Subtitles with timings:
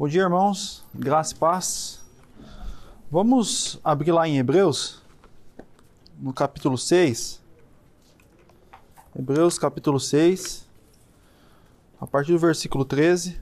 [0.00, 0.82] Bom dia, irmãos.
[0.94, 2.00] Graça e paz.
[3.10, 5.02] Vamos abrir lá em Hebreus,
[6.18, 7.38] no capítulo 6.
[9.14, 10.66] Hebreus, capítulo 6,
[12.00, 13.38] a partir do versículo 13.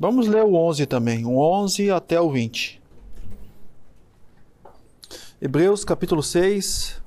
[0.00, 2.80] Vamos ler o 11 também, o 11 até o 20.
[5.38, 6.98] Hebreus, capítulo 6,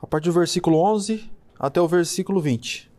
[0.00, 2.90] a partir do versículo 11 até o versículo 20.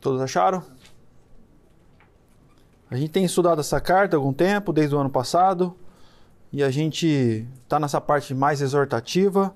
[0.00, 0.62] Todos acharam?
[2.90, 5.76] A gente tem estudado essa carta há algum tempo, desde o ano passado,
[6.52, 9.54] e a gente está nessa parte mais exortativa.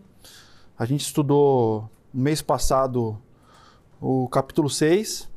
[0.77, 3.17] A gente estudou no mês passado
[4.01, 5.31] o capítulo 6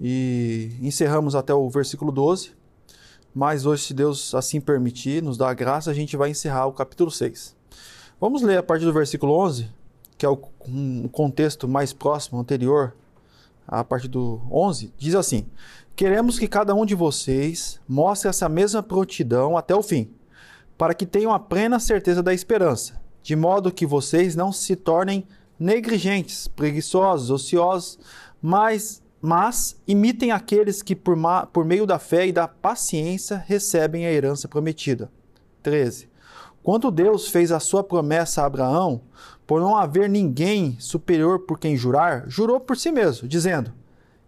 [0.00, 2.52] e encerramos até o versículo 12.
[3.32, 6.72] Mas hoje, se Deus assim permitir, nos dá a graça, a gente vai encerrar o
[6.72, 7.56] capítulo 6.
[8.20, 9.70] Vamos ler a partir do versículo 11,
[10.18, 10.36] que é o
[11.10, 12.94] contexto mais próximo, anterior
[13.66, 15.46] a partir do 11, diz assim:
[15.96, 20.10] Queremos que cada um de vocês mostre essa mesma prontidão até o fim,
[20.76, 25.26] para que tenham a plena certeza da esperança, de modo que vocês não se tornem
[25.58, 27.98] negligentes, preguiçosos, ociosos,
[28.42, 34.04] mas, mas imitem aqueles que, por, ma, por meio da fé e da paciência, recebem
[34.04, 35.10] a herança prometida.
[35.62, 36.08] 13.
[36.62, 39.02] Quando Deus fez a sua promessa a Abraão,
[39.46, 43.72] por não haver ninguém superior por quem jurar, jurou por si mesmo, dizendo: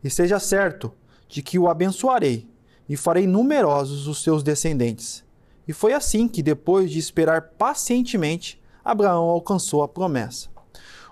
[0.02, 0.92] E seja certo
[1.28, 2.48] de que o abençoarei
[2.88, 5.24] e farei numerosos os seus descendentes.
[5.66, 10.48] E foi assim que, depois de esperar pacientemente, Abraão alcançou a promessa.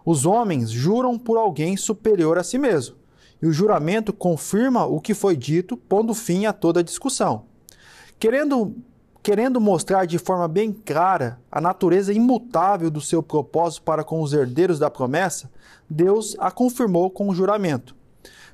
[0.05, 2.97] Os homens juram por alguém superior a si mesmo,
[3.43, 7.47] e o juramento confirma o que foi dito, pondo fim a toda discussão.
[8.19, 8.77] Querendo
[9.25, 14.35] querendo mostrar de forma bem clara a natureza imutável do seu propósito para com os
[14.35, 15.51] herdeiros da promessa,
[15.89, 17.97] Deus a confirmou com o juramento,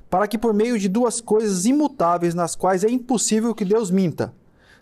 [0.09, 4.33] para que por meio de duas coisas imutáveis nas quais é impossível que Deus minta,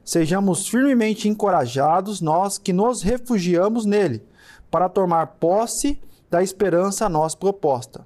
[0.06, 4.24] sejamos firmemente encorajados nós que nos refugiamos nele,
[4.70, 6.00] para tomar posse
[6.30, 8.06] da esperança a nós proposta.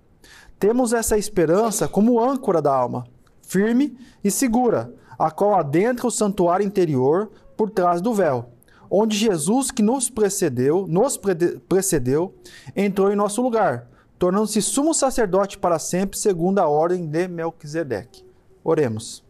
[0.58, 3.04] Temos essa esperança como âncora da alma,
[3.42, 7.30] firme e segura, a qual adentra o santuário interior
[7.64, 8.50] por trás do véu,
[8.92, 11.18] onde Jesus, que nos precedeu, nos
[11.70, 12.36] precedeu,
[12.76, 13.88] entrou em nosso lugar,
[14.20, 18.26] tornando-se sumo sacerdote para sempre, segundo a ordem de Melquisedeque.
[18.66, 19.24] Oremos.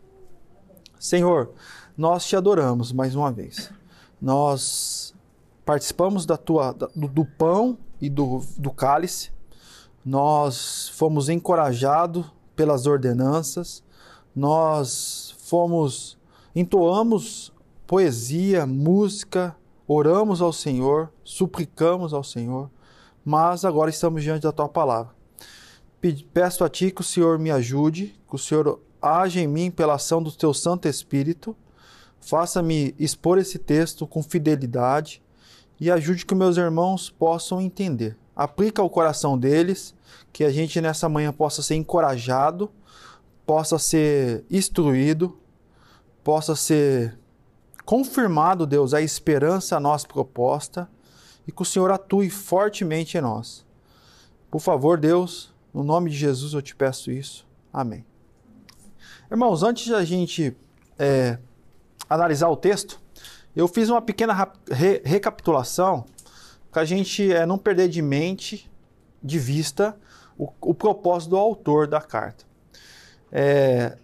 [1.00, 1.52] Senhor,
[1.96, 3.72] nós te adoramos mais uma vez.
[4.20, 5.14] Nós
[5.64, 9.30] participamos da tua, do, do pão e do, do cálice.
[10.04, 13.84] Nós fomos encorajados pelas ordenanças.
[14.36, 16.18] Nós fomos
[16.56, 17.53] entoamos
[17.94, 19.56] poesia, música,
[19.88, 22.72] oramos ao Senhor, suplicamos ao Senhor,
[23.24, 25.14] mas agora estamos diante da tua palavra.
[26.34, 29.94] Peço a ti que o Senhor me ajude, que o Senhor age em mim pela
[29.94, 31.56] ação do teu Santo Espírito,
[32.20, 35.22] faça-me expor esse texto com fidelidade
[35.80, 38.18] e ajude que meus irmãos possam entender.
[38.36, 39.94] Aplica ao coração deles,
[40.32, 42.72] que a gente nessa manhã possa ser encorajado,
[43.46, 45.38] possa ser instruído,
[46.24, 47.20] possa ser
[47.86, 50.90] confirmado, Deus, a esperança a nós proposta
[51.48, 53.66] e que o Senhor atue fortemente em nós.
[54.50, 57.46] Por favor, Deus, no nome de Jesus eu te peço isso.
[57.72, 58.06] Amém.
[59.30, 60.56] Irmãos, antes de a gente
[60.98, 61.38] é,
[62.10, 63.02] analisar o texto,
[63.56, 64.34] eu fiz uma pequena
[64.70, 66.06] re recapitulação
[66.72, 68.70] para a gente é, não perder de mente,
[69.22, 69.96] de vista,
[70.38, 72.46] o, o propósito do autor da carta.
[73.32, 73.98] É,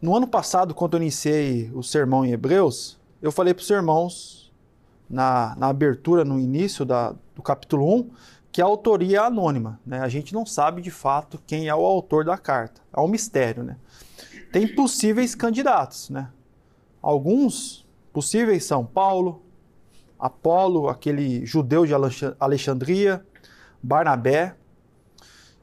[0.00, 4.52] no ano passado, quando eu iniciei o sermão em Hebreus, eu falei para os irmãos,
[5.10, 8.10] na, na abertura, no início da, do capítulo 1,
[8.52, 9.80] que a autoria é anônima.
[9.84, 10.00] Né?
[10.00, 12.80] A gente não sabe de fato quem é o autor da carta.
[12.96, 13.64] É um mistério.
[13.64, 13.76] Né?
[14.52, 16.10] Tem possíveis candidatos.
[16.10, 16.28] Né?
[17.02, 19.42] Alguns possíveis são Paulo,
[20.18, 21.92] Apolo, aquele judeu de
[22.38, 23.24] Alexandria,
[23.82, 24.56] Barnabé,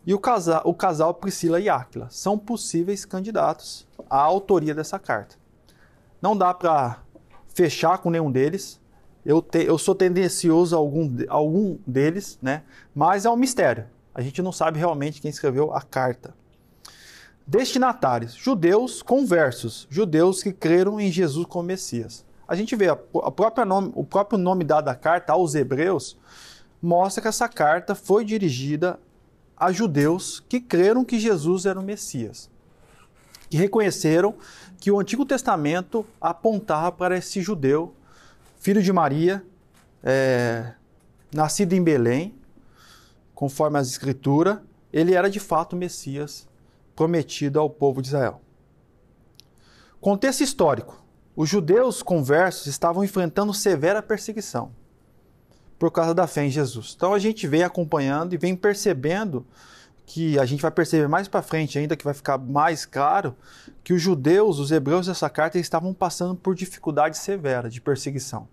[0.06, 5.36] e o casal, o casal Priscila e Áquila são possíveis candidatos à autoria dessa carta.
[6.22, 7.00] Não dá para
[7.48, 8.80] fechar com nenhum deles.
[9.26, 12.64] Eu, te, eu sou tendencioso a algum, algum deles, né?
[12.94, 13.86] mas é um mistério.
[14.14, 16.36] A gente não sabe realmente quem escreveu a carta.
[17.48, 22.24] Destinatários: judeus conversos, judeus que creram em Jesus como Messias.
[22.48, 26.18] A gente vê a, a própria nome, o próprio nome dado à carta aos Hebreus
[26.82, 29.00] mostra que essa carta foi dirigida
[29.58, 32.50] a judeus que creram que Jesus era o Messias,
[33.50, 34.36] que reconheceram
[34.80, 37.96] que o Antigo Testamento apontava para esse judeu,
[38.60, 39.46] filho de Maria,
[40.04, 40.74] é,
[41.34, 42.36] nascido em Belém,
[43.34, 44.60] conforme as Escrituras,
[44.92, 46.48] ele era de fato o Messias
[46.96, 48.42] prometido ao povo de Israel.
[50.00, 51.04] Contexto histórico:
[51.36, 54.72] os judeus conversos estavam enfrentando severa perseguição
[55.78, 56.94] por causa da fé em Jesus.
[56.96, 59.46] Então a gente vem acompanhando e vem percebendo
[60.06, 63.36] que a gente vai perceber mais para frente ainda que vai ficar mais claro
[63.84, 68.48] que os judeus, os hebreus dessa carta estavam passando por dificuldade severa de perseguição.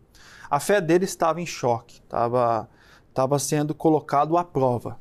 [0.50, 2.68] A fé deles estava em choque, estava
[3.12, 4.98] estava sendo colocado à prova.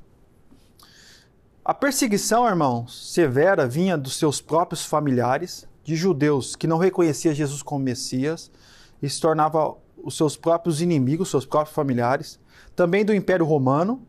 [1.63, 7.63] A perseguição, irmãos, severa vinha dos seus próprios familiares, de judeus que não reconheciam Jesus
[7.63, 8.51] como Messias
[9.01, 12.39] e se tornava os seus próprios inimigos, seus próprios familiares,
[12.75, 14.05] também do Império Romano,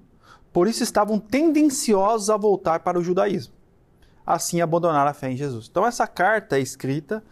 [0.52, 3.54] por isso estavam tendenciosos a voltar para o judaísmo.
[4.24, 5.66] Assim abandonar a fé em Jesus.
[5.70, 7.24] Então essa carta é escrita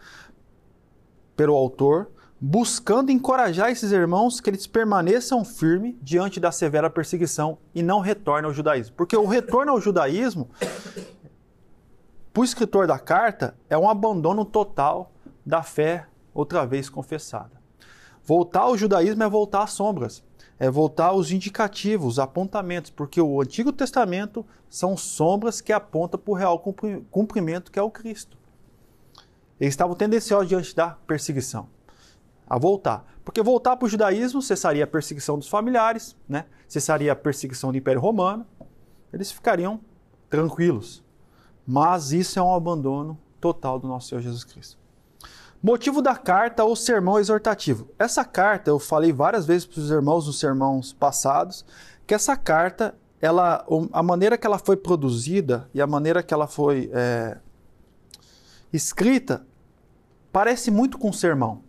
[1.35, 2.09] pelo autor
[2.43, 8.45] buscando encorajar esses irmãos que eles permaneçam firmes diante da severa perseguição e não retornem
[8.45, 8.95] ao judaísmo.
[8.95, 10.49] Porque o retorno ao judaísmo,
[12.33, 15.11] para o escritor da carta, é um abandono total
[15.45, 17.60] da fé outra vez confessada.
[18.31, 20.23] Voltar ao judaísmo é voltar às sombras,
[20.57, 26.33] é voltar aos indicativos, apontamentos, porque o Antigo Testamento são sombras que apontam para o
[26.33, 26.57] real
[27.11, 28.37] cumprimento que é o Cristo.
[29.59, 31.67] Eles estavam tendenciosos diante da perseguição
[32.49, 33.05] a voltar.
[33.25, 36.45] Porque voltar para o judaísmo cessaria a perseguição dos familiares, né?
[36.69, 38.47] cessaria a perseguição do Império Romano,
[39.11, 39.77] eles ficariam
[40.29, 41.03] tranquilos.
[41.67, 44.80] Mas isso é um abandono total do nosso Senhor Jesus Cristo.
[45.63, 47.87] Motivo da carta ou sermão exortativo.
[47.99, 51.63] Essa carta, eu falei várias vezes para os irmãos nos sermãos passados,
[52.07, 53.63] que essa carta, ela,
[53.93, 57.37] a maneira que ela foi produzida e a maneira que ela foi é,
[58.73, 59.45] escrita,
[60.31, 61.61] parece muito com um sermão.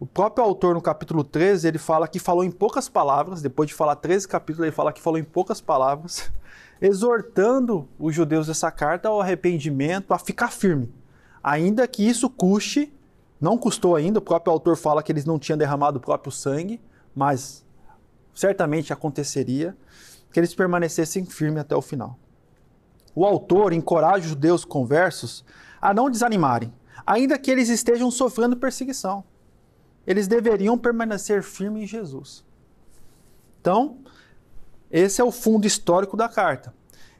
[0.00, 3.74] O próprio autor, no capítulo 13, ele fala que falou em poucas palavras, depois de
[3.74, 6.32] falar 13 capítulos, ele fala que falou em poucas palavras,
[6.80, 10.90] exortando os judeus dessa carta ao arrependimento, a ficar firme.
[11.42, 12.90] Ainda que isso custe,
[13.44, 16.80] não custou ainda, o próprio autor fala que eles não tinham derramado o próprio sangue,
[17.14, 17.64] mas
[18.34, 19.76] certamente aconteceria,
[20.32, 22.18] que eles permanecessem firmes até o final.
[23.14, 25.44] O autor encoraja os judeus conversos
[25.80, 26.74] a não desanimarem,
[27.06, 29.22] ainda que eles estejam sofrendo perseguição
[30.06, 32.44] eles deveriam permanecer firmes em Jesus.
[33.60, 33.98] Então,
[34.90, 36.74] esse é o fundo histórico da carta.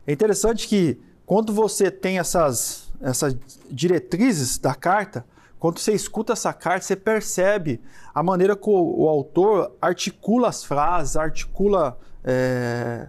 [0.07, 3.37] É interessante que quando você tem essas, essas
[3.71, 5.25] diretrizes da carta,
[5.65, 7.81] quando você escuta essa carta, você percebe
[8.15, 13.09] a maneira que o, o autor articula as frases, articula é,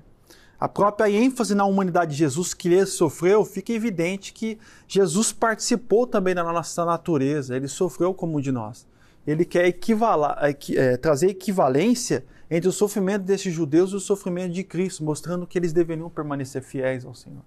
[0.58, 3.44] a própria ênfase na humanidade de Jesus que ele sofreu.
[3.44, 4.58] Fica evidente que
[4.88, 8.88] Jesus participou também da nossa natureza, ele sofreu como um de nós
[9.28, 14.64] ele quer equivalar, é, trazer equivalência entre o sofrimento desses judeus e o sofrimento de
[14.64, 17.44] Cristo, mostrando que eles deveriam permanecer fiéis ao Senhor.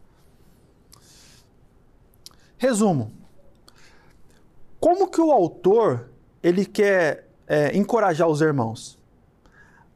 [2.58, 3.27] Resumo.
[4.80, 6.10] Como que o autor
[6.42, 8.98] ele quer é, encorajar os irmãos?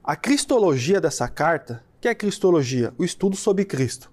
[0.02, 2.92] A cristologia dessa carta, que é cristologia?
[2.98, 4.10] O estudo sobre Cristo.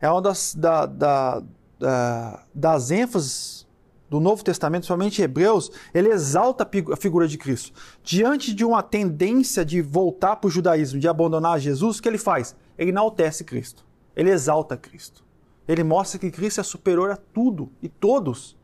[0.00, 1.42] É uma das, da, da,
[1.78, 3.68] da, das ênfases
[4.10, 7.72] do Novo Testamento, somente Hebreus, ele exalta a figura de Cristo.
[8.02, 12.18] Diante de uma tendência de voltar para o judaísmo, de abandonar Jesus, o que ele
[12.18, 12.56] faz?
[12.76, 13.86] Ele enaltece Cristo.
[14.16, 15.24] Ele exalta Cristo.
[15.68, 18.58] Ele mostra que Cristo é superior a tudo e todos.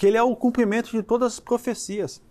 [0.00, 2.22] Que ele é o cumprimento de todas as profecias.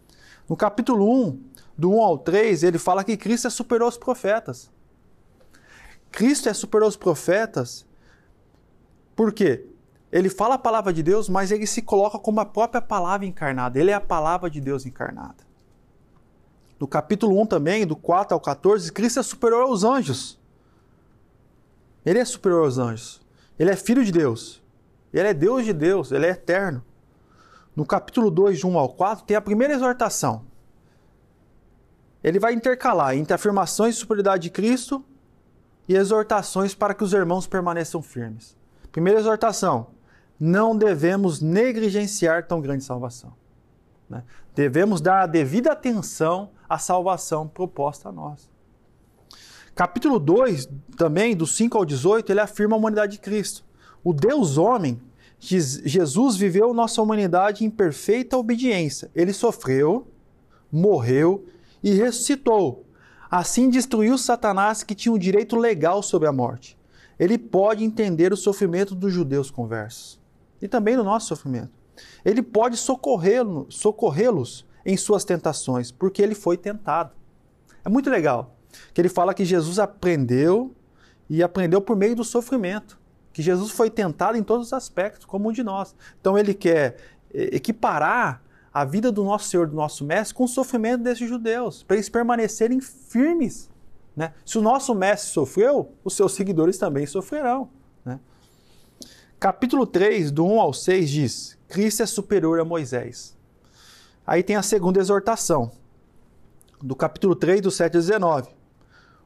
[0.49, 1.43] No capítulo 1,
[1.77, 4.71] do 1 ao 3, ele fala que Cristo é superior aos profetas.
[6.11, 7.85] Cristo é superior aos profetas
[9.19, 9.65] por quê?
[10.09, 13.77] Ele fala a palavra de Deus, mas ele se coloca como a própria palavra encarnada.
[13.77, 15.43] Ele é a palavra de Deus encarnada.
[16.79, 20.39] No capítulo 1 também, do 4 ao 14, Cristo é superior aos anjos.
[22.05, 23.21] Ele é superior aos anjos.
[23.59, 24.63] Ele é filho de Deus.
[25.11, 26.81] Ele é Deus de Deus, ele é eterno.
[27.79, 30.41] No capítulo 2, de 1 ao 4, tem a primeira exortação.
[32.21, 35.01] Ele vai intercalar entre afirmações de superioridade de Cristo
[35.87, 38.57] e exortações para que os irmãos permaneçam firmes.
[38.91, 39.91] Primeira exortação:
[40.37, 43.31] não devemos negligenciar tão grande salvação.
[44.09, 44.25] Né?
[44.53, 48.49] Devemos dar a devida atenção à salvação proposta a nós.
[49.73, 50.67] Capítulo 2,
[50.97, 53.63] também, do 5 ao 18, ele afirma a humanidade de Cristo.
[54.03, 55.01] O Deus homem,
[55.39, 59.09] Jesus viveu nossa humanidade em perfeita obediência.
[59.15, 60.07] Ele sofreu,
[60.71, 61.45] morreu
[61.81, 62.85] e ressuscitou.
[63.31, 66.77] Assim destruiu Satanás que tinha o direito legal sobre a morte.
[67.17, 70.19] Ele pode entender o sofrimento dos judeus conversos
[70.61, 71.71] e também no nosso sofrimento.
[72.23, 74.25] Ele pode socorrê-los socorrê
[74.85, 77.11] em suas tentações, porque ele foi tentado.
[77.83, 78.55] É muito legal
[78.93, 80.73] que ele fala que Jesus aprendeu
[81.29, 82.99] e aprendeu por meio do sofrimento.
[83.31, 85.95] Que Jesus foi tentado em todos os aspectos, como um de nós.
[86.19, 86.97] Então ele quer
[87.33, 88.41] eh, equiparar
[88.73, 92.09] a vida do nosso Senhor, do nosso Mestre, com o sofrimento desses judeus, para eles
[92.09, 93.69] permanecerem firmes.
[94.15, 94.33] Né?
[94.45, 97.69] Se o nosso Mestre sofreu, os seus seguidores também sofrerão.
[98.03, 98.19] Né?
[99.39, 103.37] Capítulo 3, do 1 ao 6, diz: Cristo é superior a Moisés.
[104.25, 105.71] Aí tem a segunda exortação,
[106.81, 108.49] do capítulo 3, do 7 a 19.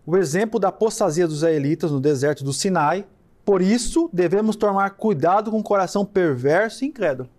[0.06, 3.06] O exemplo da apostasia dos israelitas no deserto do Sinai.
[3.46, 7.30] Por isso, devemos tomar cuidado com o coração perverso e incrédulo.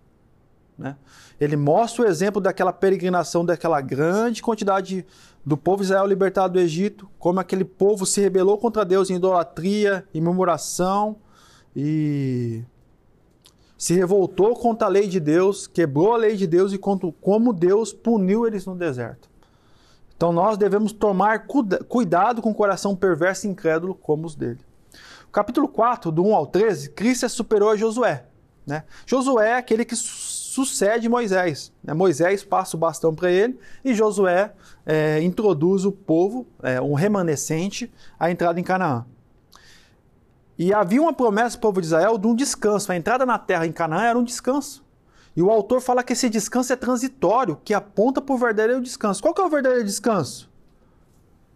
[0.76, 0.96] Né?
[1.40, 5.06] Ele mostra o exemplo daquela peregrinação daquela grande quantidade
[5.44, 10.06] do povo Israel libertado do Egito, como aquele povo se rebelou contra Deus em idolatria,
[10.12, 11.16] em murmuração
[11.76, 12.62] e
[13.76, 17.92] se revoltou contra a lei de Deus, quebrou a lei de Deus e como Deus
[17.92, 19.28] puniu eles no deserto.
[20.16, 21.46] Então nós devemos tomar
[21.88, 24.60] cuidado com o coração perverso e incrédulo como os dele.
[25.34, 28.24] Capítulo 4, do 1 ao 13, Cristo é superou a Josué.
[28.64, 28.84] Né?
[29.04, 31.72] Josué é aquele que sucede Moisés.
[31.82, 31.92] Né?
[31.92, 34.52] Moisés passa o bastão para ele e Josué
[34.86, 39.04] é, introduz o povo, é, um remanescente, à entrada em Canaã.
[40.56, 42.92] E havia uma promessa para o povo de Israel de um descanso.
[42.92, 44.84] A entrada na terra em Canaã era um descanso.
[45.34, 49.20] E o autor fala que esse descanso é transitório, que aponta para o verdadeiro descanso.
[49.20, 50.48] Qual que é o verdadeiro descanso?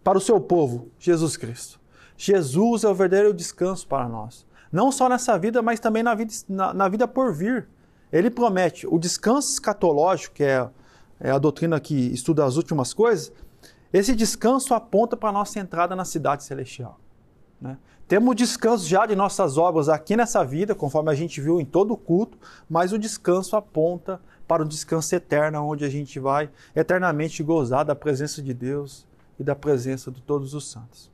[0.03, 1.78] Para o seu povo, Jesus Cristo.
[2.21, 4.45] Jesus é o verdadeiro descanso para nós.
[4.69, 7.69] Não só nessa vida, mas também na vida, na, na vida por vir.
[8.11, 10.69] Ele promete o descanso escatológico, que é,
[11.17, 13.31] é a doutrina que estuda as últimas coisas,
[13.93, 16.99] esse descanso aponta para a nossa entrada na cidade celestial.
[17.61, 17.77] Né?
[18.05, 21.93] Temos descanso já de nossas obras aqui nessa vida, conforme a gente viu em todo
[21.93, 22.37] o culto,
[22.69, 27.95] mas o descanso aponta para o descanso eterno, onde a gente vai eternamente gozar da
[27.95, 29.07] presença de Deus
[29.39, 31.09] e da presença de todos os santos.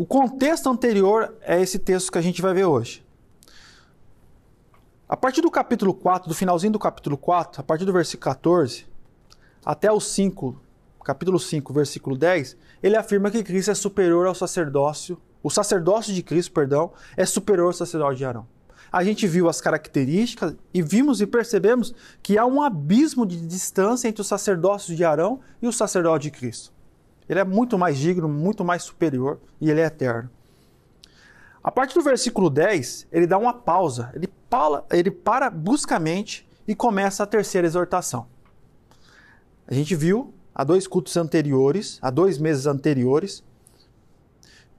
[0.00, 3.04] O contexto anterior é esse texto que a gente vai ver hoje.
[5.06, 8.86] A partir do capítulo 4, do finalzinho do capítulo 4, a partir do versículo 14,
[9.62, 10.58] até o 5,
[11.04, 16.22] capítulo 5, versículo 10, ele afirma que Cristo é superior ao sacerdócio, o sacerdócio de
[16.22, 18.48] Cristo, perdão, é superior ao sacerdócio de Arão.
[18.90, 24.08] A gente viu as características e vimos e percebemos que há um abismo de distância
[24.08, 26.79] entre o sacerdócio de Arão e o sacerdócio de Cristo.
[27.30, 30.28] Ele é muito mais digno, muito mais superior e ele é eterno.
[31.62, 36.74] A partir do versículo 10, ele dá uma pausa, ele para, ele para bruscamente e
[36.74, 38.26] começa a terceira exortação.
[39.64, 43.44] A gente viu há dois cultos anteriores, há dois meses anteriores,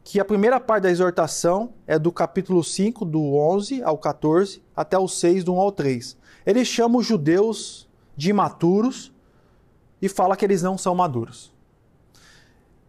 [0.03, 4.97] que a primeira parte da exortação é do capítulo 5, do 11 ao 14, até
[4.97, 6.17] o 6, do 1 ao 3.
[6.45, 9.13] Ele chama os judeus de imaturos
[10.01, 11.50] e fala que eles não são maduros.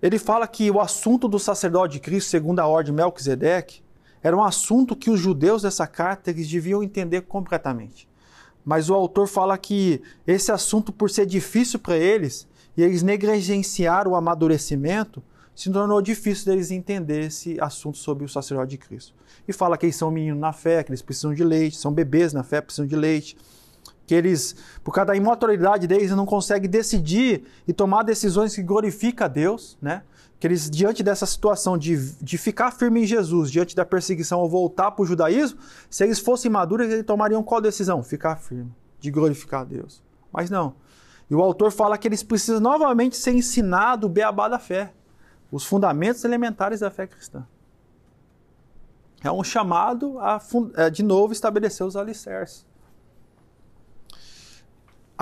[0.03, 3.83] Ele fala que o assunto do sacerdote de Cristo, segundo a ordem de Melquisedeque,
[4.21, 8.09] era um assunto que os judeus dessa carta eles deviam entender completamente.
[8.65, 14.13] Mas o autor fala que esse assunto, por ser difícil para eles, e eles negligenciaram
[14.13, 15.23] o amadurecimento,
[15.55, 19.15] se tornou difícil deles entender esse assunto sobre o sacerdote de Cristo.
[19.47, 22.33] E fala que eles são meninos na fé, que eles precisam de leite, são bebês
[22.33, 23.37] na fé, precisam de leite.
[24.07, 29.27] Que eles, por causa da imaturidade deles, não conseguem decidir e tomar decisões que glorificam
[29.27, 30.03] a Deus, né?
[30.43, 34.49] que eles, diante dessa situação de, de ficar firme em Jesus, diante da perseguição ou
[34.49, 38.03] voltar para o judaísmo, se eles fossem maduros, eles tomariam qual decisão?
[38.03, 40.03] Ficar firme, de glorificar a Deus.
[40.33, 40.75] Mas não.
[41.31, 44.93] E o autor fala que eles precisam novamente ser ensinados o beabá da fé,
[45.49, 47.47] os fundamentos elementares da fé cristã.
[49.23, 50.41] É um chamado a,
[50.75, 52.67] é, de novo, estabelecer os alicerces.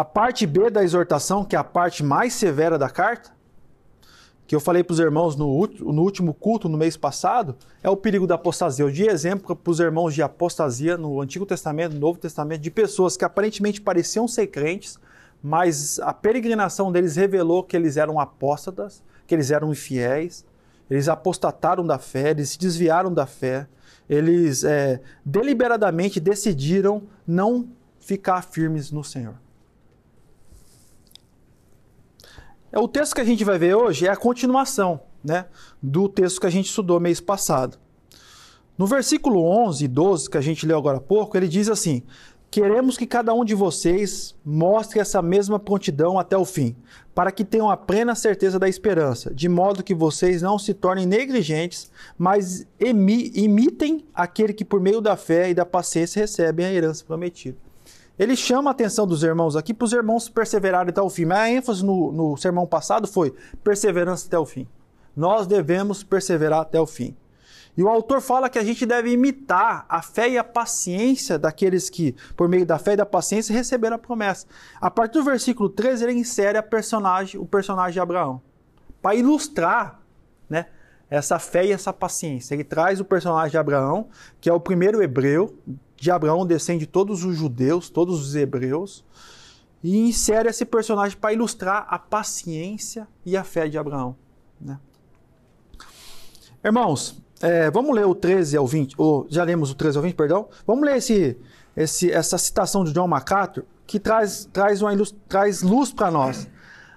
[0.00, 3.32] A parte B da exortação, que é a parte mais severa da carta,
[4.46, 5.46] que eu falei para os irmãos no,
[5.78, 8.82] no, último culto, no mês passado, é o perigo da apostasia.
[8.82, 12.70] Eu dei exemplo para os irmãos de apostasia no Antigo Testamento, no Novo Testamento, de
[12.70, 14.98] pessoas que aparentemente pareciam ser crentes,
[15.42, 20.46] mas a peregrinação deles revelou que eles eram apóstatas, que eles eram infiéis,
[20.88, 23.68] eles apostataram da fé, eles se desviaram da fé,
[24.08, 29.34] eles é, deliberadamente decidiram não ficar firmes no Senhor.
[32.59, 35.46] É, o texto que a gente vai ver hoje é a continuação né,
[35.82, 37.78] do texto que a gente estudou mês passado.
[38.78, 42.02] No versículo 11 e 12, que a gente leu agora há pouco, ele diz assim:
[42.50, 46.74] Queremos que cada um de vocês mostre essa mesma prontidão até o fim,
[47.14, 51.06] para que tenham a plena certeza da esperança, de modo que vocês não se tornem
[51.06, 57.04] negligentes, mas imitem aquele que, por meio da fé e da paciência, recebem a herança
[57.04, 57.69] prometida.
[58.20, 61.24] Ele chama a atenção dos irmãos aqui para os irmãos perseverarem até o fim.
[61.24, 63.34] Mas a ênfase no, no sermão passado foi
[63.64, 64.68] perseverança até o fim.
[65.16, 67.16] Nós devemos perseverar até o fim.
[67.74, 71.88] E o autor fala que a gente deve imitar a fé e a paciência daqueles
[71.88, 74.46] que, por meio da fé e da paciência, receberam a promessa.
[74.78, 78.42] A partir do versículo 13, ele insere a personagem, o personagem de Abraão.
[79.00, 79.98] Para ilustrar
[80.46, 80.66] né,
[81.08, 82.52] essa fé e essa paciência.
[82.52, 84.08] Ele traz o personagem de Abraão,
[84.42, 85.56] que é o primeiro hebreu.
[86.00, 89.04] De Abraão descende todos os judeus, todos os hebreus.
[89.84, 94.16] E insere esse personagem para ilustrar a paciência e a fé de Abraão.
[94.58, 94.80] Né?
[96.64, 100.14] Irmãos, é, vamos ler o 13 ao 20, ou já lemos o 13 ao 20,
[100.14, 100.48] perdão.
[100.66, 101.36] Vamos ler esse,
[101.76, 104.92] esse, essa citação de John MacArthur, que traz, traz, uma,
[105.28, 106.48] traz luz para nós.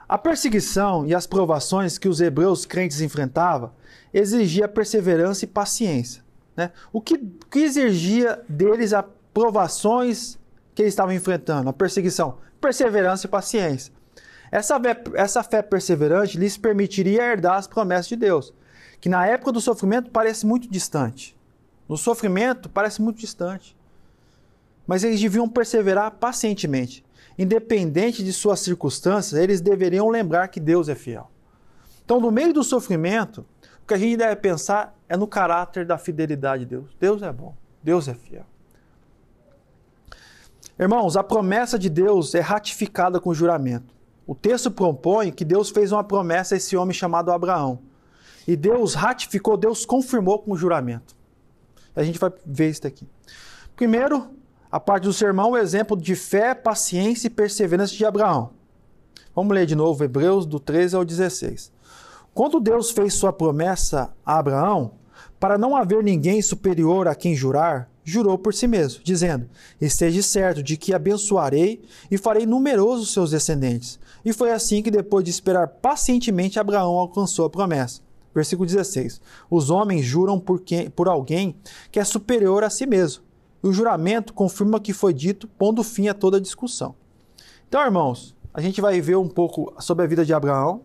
[0.08, 3.72] A perseguição e as provações que os hebreus crentes enfrentavam
[4.14, 6.23] exigia perseverança e paciência.
[6.56, 6.72] Né?
[6.92, 7.18] O que,
[7.50, 10.38] que exigia deles as provações
[10.76, 11.70] que eles estavam enfrentando?
[11.70, 13.94] A perseguição, perseverança e paciência.
[14.52, 18.54] Essa fé, essa fé perseverante lhes permitiria herdar as promessas de Deus
[19.04, 21.36] que na época do sofrimento parece muito distante.
[21.90, 23.76] No sofrimento parece muito distante.
[24.88, 27.04] Mas eles deviam perseverar pacientemente.
[27.38, 31.30] Independente de suas circunstâncias, eles deveriam lembrar que Deus é fiel.
[32.06, 33.46] Então, no meio do sofrimento,
[33.84, 36.96] o que a gente deve pensar é no caráter da fidelidade de Deus.
[36.98, 38.46] Deus é bom, Deus é fiel.
[40.80, 43.94] Irmãos, a promessa de Deus é ratificada com juramento.
[44.26, 47.80] O texto propõe que Deus fez uma promessa a esse homem chamado Abraão.
[48.48, 51.14] E Deus ratificou, Deus confirmou com o juramento.
[51.94, 53.08] A gente vai ver isso daqui.
[53.76, 54.30] Primeiro,
[54.72, 58.52] a parte do sermão, o exemplo de fé, paciência e perseverança de Abraão.
[59.36, 61.72] Vamos ler de novo Hebreus do 13 ao 16.
[62.34, 64.94] Quando Deus fez sua promessa a Abraão,
[65.40, 69.48] para não haver ninguém superior a quem jurar, jurou por si mesmo, dizendo:
[69.80, 74.00] Esteja certo de que abençoarei e farei numerosos seus descendentes.
[74.26, 78.02] E foi assim que, depois de esperar pacientemente, Abraão alcançou a promessa.
[78.34, 79.22] Versículo 16.
[79.50, 81.56] Os homens juram por, quem, por alguém
[81.92, 83.24] que é superior a si mesmo.
[83.64, 86.96] E o juramento confirma que foi dito, pondo fim a toda discussão.
[87.68, 90.82] Então, irmãos, a gente vai ver um pouco sobre a vida de Abraão,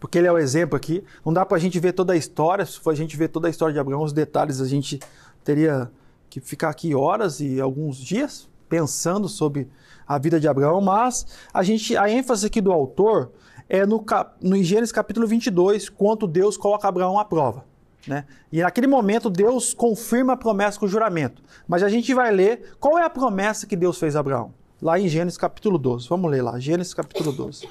[0.00, 1.02] porque ele é o exemplo aqui.
[1.24, 2.64] Não dá para a gente ver toda a história.
[2.64, 5.00] Se for a gente ver toda a história de Abraão, os detalhes, a gente
[5.44, 5.90] teria
[6.30, 9.68] que ficar aqui horas e alguns dias pensando sobre
[10.06, 10.80] a vida de Abraão.
[10.80, 13.32] Mas a gente, a ênfase aqui do autor
[13.68, 14.04] é no,
[14.40, 17.64] no Gênesis capítulo 22, quando Deus coloca Abraão à prova.
[18.06, 18.24] Né?
[18.50, 21.42] E naquele momento Deus confirma a promessa com o juramento.
[21.66, 24.54] Mas a gente vai ler qual é a promessa que Deus fez a Abraão.
[24.80, 26.08] Lá em Gênesis capítulo 12.
[26.08, 27.68] Vamos ler lá, Gênesis capítulo 12.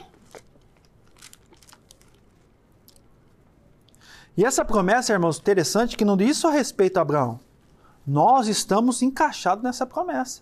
[4.38, 7.40] E essa promessa, irmãos, interessante que não diz só respeito a Abraão.
[8.06, 10.42] Nós estamos encaixados nessa promessa.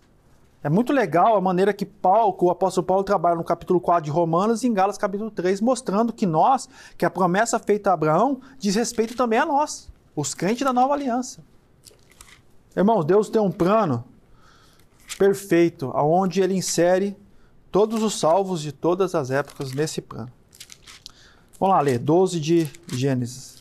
[0.62, 4.12] É muito legal a maneira que, Paulo, o apóstolo Paulo trabalha no capítulo 4 de
[4.12, 8.42] Romanos e em Gálatas capítulo 3, mostrando que nós, que a promessa feita a Abraão,
[8.60, 11.42] diz respeito também a nós, os crentes da nova aliança.
[12.76, 14.04] Irmãos, Deus tem um plano
[15.18, 17.16] perfeito, aonde ele insere
[17.72, 20.32] todos os salvos de todas as épocas nesse plano.
[21.58, 23.55] Vamos lá ler, 12 de Gênesis.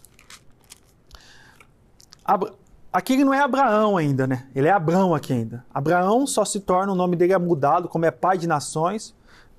[2.24, 2.52] Abra
[2.94, 4.46] Aqui ele não é Abraão ainda, né?
[4.54, 5.64] Ele é Abrão aqui ainda.
[5.74, 9.12] Abraão só se torna, o nome dele é mudado, como é pai de nações,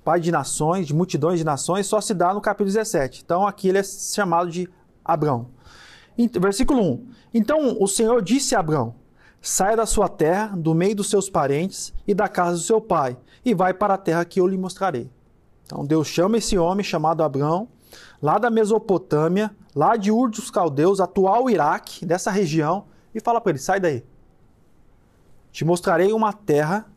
[0.06, 3.23] pai de nações, de multidões de nações, só se dá no capítulo 17.
[3.25, 4.69] Então aqui ele é chamado de
[5.04, 5.47] Abrão.
[6.39, 7.08] Versículo 1.
[7.34, 8.95] Então o Senhor disse a Abrão:
[9.41, 13.17] Saia da sua terra, do meio dos seus parentes e da casa do seu pai,
[13.43, 15.12] e vai para a terra que eu lhe mostrarei.
[15.65, 17.67] Então Deus chama esse homem chamado Abrão,
[18.26, 23.52] lá da Mesopotâmia, lá de Ur dos Caldeus, atual Iraque, dessa região, e fala para
[23.52, 24.04] ele: sai daí.
[25.52, 26.88] Te mostrarei uma terra,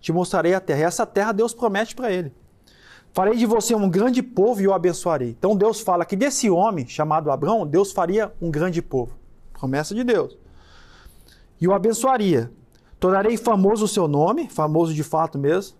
[0.00, 0.80] te mostrarei a terra.
[0.80, 2.32] E essa terra Deus promete para ele.
[3.12, 5.36] Farei de você um grande povo e o abençoarei.
[5.38, 9.12] Então Deus fala que desse homem chamado Abraão, Deus faria um grande povo.
[9.52, 10.38] Promessa de Deus.
[11.60, 12.50] E o abençoaria.
[12.98, 15.76] Tornarei famoso o seu nome, famoso de fato mesmo.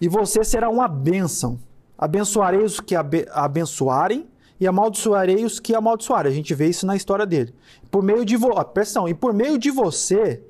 [0.00, 1.58] E você será uma bênção.
[2.04, 2.94] Abençoarei os que
[3.32, 4.28] abençoarem
[4.60, 6.30] e amaldiçoarei os que amaldiçoarem.
[6.30, 7.54] A gente vê isso na história dele.
[7.90, 8.62] Por meio de vo...
[8.66, 10.42] pressão, e por meio de você,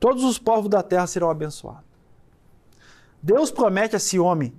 [0.00, 1.84] todos os povos da terra serão abençoados.
[3.22, 4.52] Deus promete a esse homem.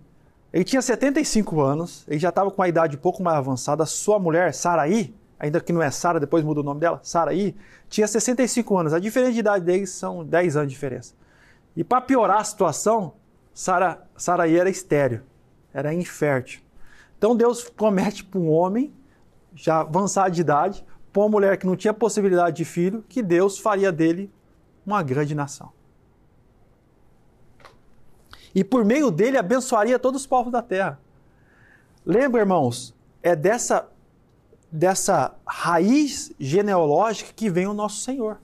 [0.54, 3.86] Ele tinha 75 anos, ele já estava com uma idade um pouco mais avançada.
[3.86, 7.54] Sua mulher, Saraí, ainda que não é Sara, depois muda o nome dela, Saraí,
[7.90, 8.94] tinha 65 anos.
[8.94, 11.14] A diferença de idade deles são 10 anos de diferença.
[11.76, 13.12] E para piorar a situação,
[13.54, 15.22] Sara, Saraí era estéreo,
[15.74, 16.62] era infértil.
[17.18, 18.94] Então Deus promete para um homem,
[19.56, 23.58] já avançado de idade, para uma mulher que não tinha possibilidade de filho, que Deus
[23.58, 24.32] faria dele
[24.86, 25.72] uma grande nação.
[28.54, 31.00] E por meio dele abençoaria todos os povos da terra.
[32.06, 33.90] Lembra, irmãos, é dessa
[34.74, 38.40] dessa raiz genealógica que vem o nosso Senhor.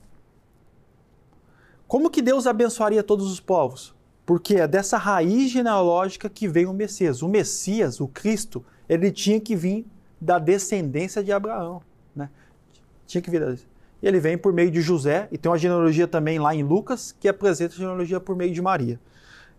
[1.88, 3.92] Como que Deus abençoaria todos os povos?
[4.30, 7.20] Porque é dessa raiz genealógica que vem o Messias.
[7.20, 9.84] O Messias, o Cristo, ele tinha que vir
[10.20, 11.82] da descendência de Abraão.
[12.14, 12.30] Né?
[13.08, 13.52] Tinha que vir da
[14.00, 17.10] e ele vem por meio de José, e tem uma genealogia também lá em Lucas,
[17.18, 19.00] que apresenta a genealogia por meio de Maria.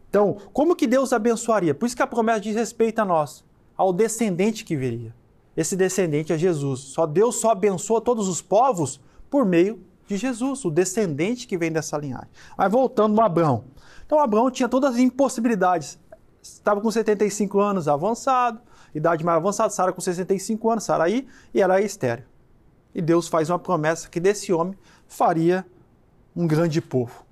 [0.10, 1.76] Então, como que Deus abençoaria?
[1.76, 3.44] Por isso que a promessa diz respeito a nós,
[3.76, 5.14] ao descendente que viria.
[5.58, 6.80] Esse descendente é Jesus.
[6.80, 11.74] Só Deus só abençoa todos os povos por meio de Jesus, o descendente que vem
[11.74, 12.30] dessa linhagem.
[12.58, 13.66] Mas voltando no Abraão.
[14.12, 15.98] Então, Abraão tinha todas as impossibilidades.
[16.44, 18.60] Estava com 75 anos avançado,
[18.94, 22.26] idade mais avançada, Sara com 65 anos, Saraí, e era estéreo.
[22.94, 25.66] E Deus faz uma promessa que desse homem faria
[26.36, 27.24] um grande povo.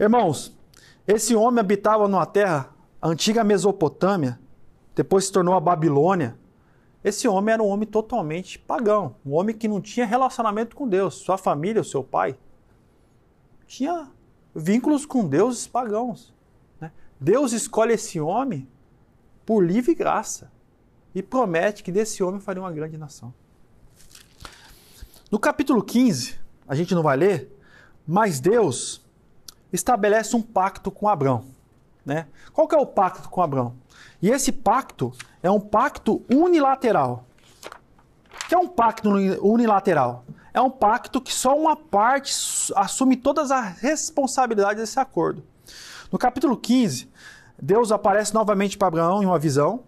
[0.00, 0.52] Irmãos,
[1.06, 4.36] esse homem habitava numa terra, a antiga Mesopotâmia,
[4.96, 6.36] depois se tornou a Babilônia.
[7.04, 11.14] Esse homem era um homem totalmente pagão, um homem que não tinha relacionamento com Deus.
[11.14, 12.36] Sua família, o seu pai,
[13.64, 14.10] tinha
[14.54, 16.32] vínculos com deuses pagãos.
[16.80, 16.90] Né?
[17.18, 18.68] Deus escolhe esse homem
[19.44, 20.50] por livre graça
[21.14, 23.32] e promete que desse homem faria uma grande nação.
[25.30, 27.56] No capítulo 15, a gente não vai ler,
[28.06, 29.04] mas Deus
[29.72, 31.44] estabelece um pacto com Abraão.
[32.04, 32.26] Né?
[32.52, 33.74] Qual que é o pacto com Abraão?
[34.20, 37.24] E esse pacto é um pacto unilateral.
[38.32, 40.24] O que é um pacto unilateral?
[40.52, 42.34] É um pacto que só uma parte
[42.74, 45.42] assume todas as responsabilidades desse acordo.
[46.10, 47.08] No capítulo 15,
[47.60, 49.84] Deus aparece novamente para Abraão em uma visão.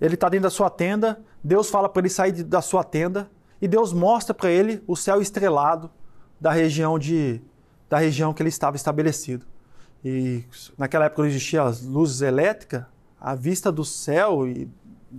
[0.00, 1.20] Ele está dentro da sua tenda.
[1.42, 5.20] Deus fala para ele sair da sua tenda e Deus mostra para ele o céu
[5.20, 5.90] estrelado
[6.40, 7.40] da região de
[7.88, 9.44] da região que ele estava estabelecido.
[10.04, 10.44] E
[10.78, 12.84] naquela época não existia as luzes elétricas,
[13.20, 14.70] a vista do céu e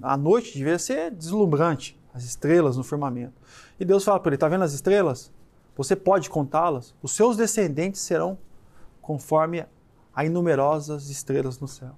[0.02, 3.34] à noite devia ser deslumbrante, as estrelas no firmamento.
[3.82, 5.32] E Deus fala para ele: "Tá vendo as estrelas?
[5.76, 6.94] Você pode contá-las?
[7.02, 8.38] Os seus descendentes serão
[9.02, 9.66] conforme
[10.14, 11.90] a inumerosas estrelas no céu."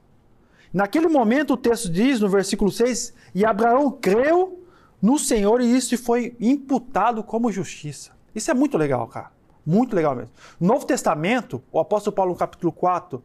[0.72, 4.64] Naquele momento o texto diz no versículo 6: "E Abraão creu
[5.02, 8.12] no Senhor e isso foi imputado como justiça.
[8.34, 9.34] Isso é muito legal, cara.
[9.66, 10.32] Muito legal mesmo.
[10.62, 13.22] No Novo Testamento, o apóstolo Paulo no capítulo 4,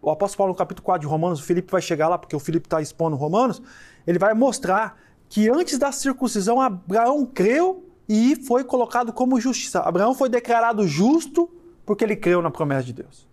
[0.00, 2.38] o apóstolo Paulo no capítulo 4 de Romanos, o Filipe vai chegar lá porque o
[2.38, 3.60] Filipe está expondo Romanos,
[4.06, 4.96] ele vai mostrar
[5.28, 9.80] que antes da circuncisão Abraão creu e foi colocado como justiça.
[9.80, 11.50] Abraão foi declarado justo
[11.84, 13.26] porque ele creu na promessa de Deus.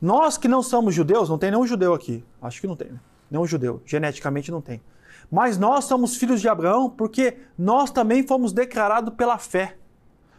[0.00, 3.00] Nós que não somos judeus, não tem nenhum judeu aqui, acho que não tem, né?
[3.30, 4.82] nenhum judeu, geneticamente não tem.
[5.30, 9.76] Mas nós somos filhos de Abraão porque nós também fomos declarados pela fé.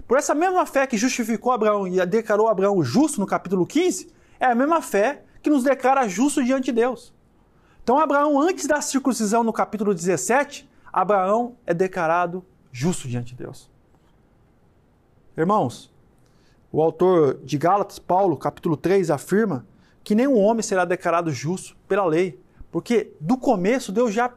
[0.08, 4.46] Por essa mesma fé que justificou Abraão e declarou Abraão justo no capítulo 15, é
[4.46, 7.14] a mesma fé que nos declara justo diante de Deus.
[7.84, 13.70] Então, Abraão, antes da circuncisão no capítulo 17, Abraão é declarado justo diante de Deus.
[15.36, 15.94] Irmãos,
[16.72, 19.68] o autor de Gálatas, Paulo, capítulo 3, afirma
[20.02, 22.40] que nenhum homem será declarado justo pela lei,
[22.72, 24.34] porque do começo Deus já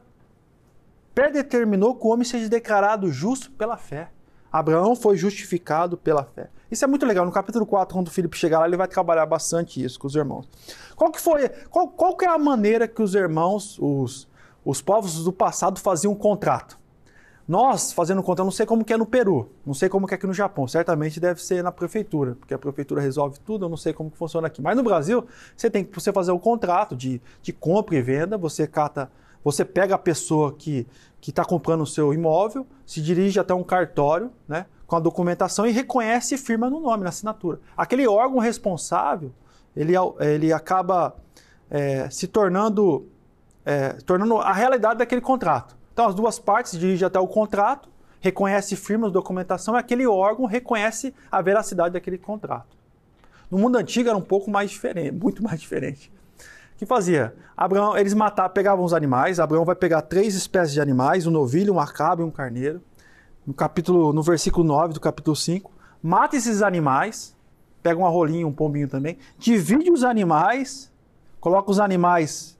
[1.15, 4.11] predeterminou que o homem seja declarado justo pela fé.
[4.51, 6.49] Abraão foi justificado pela fé.
[6.69, 7.25] Isso é muito legal.
[7.25, 10.15] No capítulo 4, quando o Filipe chegar lá, ele vai trabalhar bastante isso com os
[10.15, 10.47] irmãos.
[10.95, 14.27] Qual que foi, qual, qual que é a maneira que os irmãos, os,
[14.65, 16.77] os povos do passado faziam um contrato?
[17.47, 20.13] Nós, fazendo um contrato, não sei como que é no Peru, não sei como que
[20.13, 23.69] é aqui no Japão, certamente deve ser na prefeitura, porque a prefeitura resolve tudo, eu
[23.69, 24.61] não sei como que funciona aqui.
[24.61, 25.25] Mas no Brasil,
[25.55, 29.09] você tem que você fazer o um contrato de, de compra e venda, você cata
[29.47, 30.85] você pega a pessoa que
[31.25, 35.71] está comprando o seu imóvel, se dirige até um cartório, né, com a documentação e
[35.71, 37.59] reconhece e firma no nome, na assinatura.
[37.75, 39.31] Aquele órgão responsável,
[39.75, 41.15] ele, ele acaba
[41.69, 43.07] é, se tornando,
[43.65, 45.75] é, tornando a realidade daquele contrato.
[45.93, 50.07] Então, as duas partes dirigem até o contrato, reconhece e firma a documentação e aquele
[50.07, 52.77] órgão reconhece a veracidade daquele contrato.
[53.51, 56.11] No mundo antigo era um pouco mais diferente, muito mais diferente
[56.77, 57.33] que fazia?
[57.55, 59.39] Abraão, eles matavam, pegavam os animais.
[59.39, 62.81] Abraão vai pegar três espécies de animais: um novilho, um acabe e um carneiro.
[63.47, 65.71] No capítulo, no versículo 9 do capítulo 5,
[66.03, 67.33] mata esses animais,
[67.81, 70.91] pega uma rolinha, um pombinho também, divide os animais,
[71.39, 72.57] coloca os animais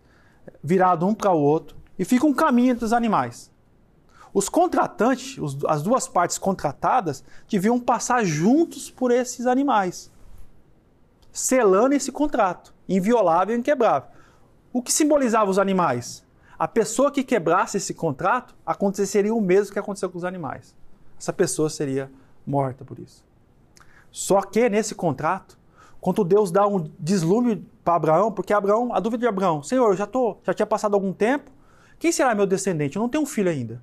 [0.64, 3.52] virados um para o outro e fica um caminho entre os animais.
[4.34, 10.10] Os contratantes, os, as duas partes contratadas, deviam passar juntos por esses animais,
[11.34, 14.08] selando esse contrato inviolável e inquebrável.
[14.72, 16.26] O que simbolizava os animais?
[16.58, 20.77] A pessoa que quebrasse esse contrato, aconteceria o mesmo que aconteceu com os animais.
[21.20, 22.12] Essa pessoa seria
[22.46, 23.26] morta por isso.
[24.12, 25.58] Só que nesse contrato,
[26.00, 29.96] quando Deus dá um deslumbre para Abraão, porque Abraão, a dúvida de Abraão, Senhor, eu
[29.96, 31.52] já tô, já tinha passado algum tempo,
[32.00, 32.96] Quem será meu descendente?
[32.96, 33.82] Eu não tenho um filho ainda.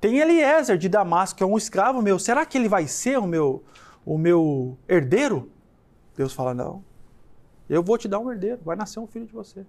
[0.00, 2.18] Tem Eliezer de Damasco, que é um escravo meu.
[2.18, 3.62] Será que ele vai ser o meu,
[4.04, 5.48] o meu herdeiro?
[6.16, 6.82] Deus fala: Não.
[7.68, 9.64] Eu vou te dar um herdeiro, vai nascer um filho de você.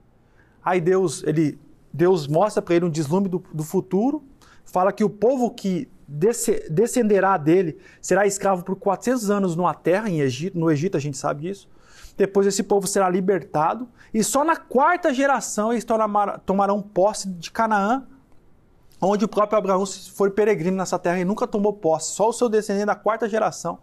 [0.63, 1.59] Aí Deus, ele,
[1.91, 4.23] Deus mostra para ele um deslumbre do, do, futuro,
[4.63, 10.21] fala que o povo que descenderá dele será escravo por 400 anos numa terra, em
[10.21, 11.69] Egito, no Egito a gente sabe disso.
[12.17, 15.85] Depois esse povo será libertado e só na quarta geração eles
[16.45, 18.05] tomarão posse de Canaã,
[18.99, 22.49] onde o próprio Abraão foi peregrino nessa terra e nunca tomou posse, só o seu
[22.49, 23.79] descendente da quarta geração.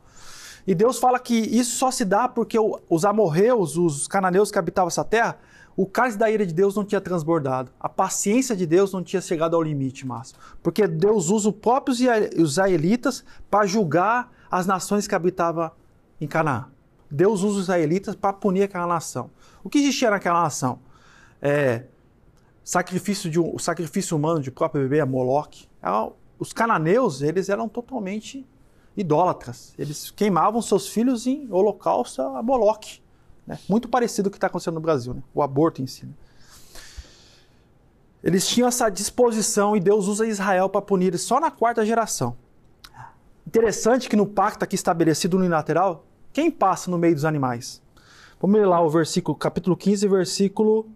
[0.66, 2.58] E Deus fala que isso só se dá porque
[2.90, 5.38] os amorreus, os cananeus que habitavam essa terra,
[5.76, 7.70] o cálice da ira de Deus não tinha transbordado.
[7.78, 10.40] A paciência de Deus não tinha chegado ao limite máximo.
[10.62, 15.70] Porque Deus usa os próprios israelitas para julgar as nações que habitavam
[16.18, 16.66] em Canaã.
[17.10, 19.30] Deus usa os israelitas para punir aquela nação.
[19.62, 20.78] O que existia naquela nação?
[21.42, 21.84] É,
[22.64, 25.68] sacrifício de um, sacrifício humano de próprio bebê a Moloque.
[26.38, 28.46] Os cananeus, eles eram totalmente
[28.96, 29.74] idólatras.
[29.78, 33.02] Eles queimavam seus filhos em holocausto a Moloque.
[33.46, 33.58] Né?
[33.68, 35.22] Muito parecido com o que está acontecendo no Brasil, né?
[35.34, 36.06] o aborto em si.
[36.06, 36.12] Né?
[38.22, 42.36] Eles tinham essa disposição e Deus usa Israel para punir eles só na quarta geração.
[43.46, 47.80] Interessante que no pacto aqui estabelecido unilateral, quem passa no meio dos animais?
[48.40, 50.88] Vamos ler lá o versículo, capítulo 15, versículo,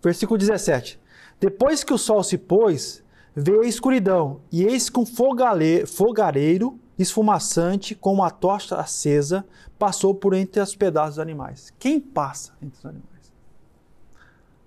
[0.00, 1.00] versículo 17.
[1.40, 3.02] Depois que o sol se pôs,
[3.34, 9.46] veio a escuridão, e eis que um fogareiro esfumaçante, com uma tocha acesa,
[9.78, 11.72] passou por entre os pedaços dos animais.
[11.78, 13.32] Quem passa entre os animais?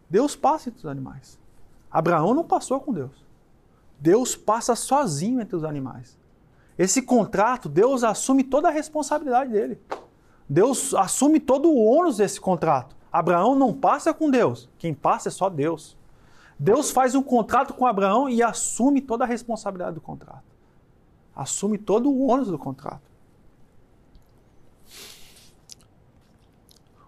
[0.09, 1.37] Deus passa entre os animais.
[1.91, 3.11] Abraão não passou com Deus.
[3.99, 6.17] Deus passa sozinho entre os animais.
[6.77, 9.79] Esse contrato, Deus assume toda a responsabilidade dele.
[10.49, 12.95] Deus assume todo o ônus desse contrato.
[13.11, 14.69] Abraão não passa com Deus.
[14.77, 15.97] Quem passa é só Deus.
[16.57, 20.50] Deus faz um contrato com Abraão e assume toda a responsabilidade do contrato
[21.35, 23.11] assume todo o ônus do contrato.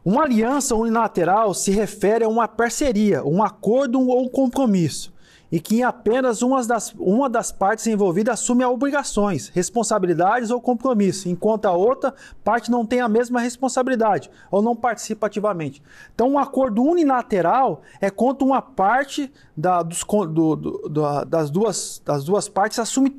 [0.05, 5.13] Uma aliança unilateral se refere a uma parceria, um acordo ou um compromisso,
[5.49, 11.67] e que apenas uma das, uma das partes envolvidas assume obrigações, responsabilidades ou compromisso, enquanto
[11.67, 15.81] a outra parte não tem a mesma responsabilidade ou não participa ativamente.
[16.13, 22.25] Então, um acordo unilateral é quando uma parte da, dos, do, do, das, duas, das
[22.25, 23.11] duas partes assume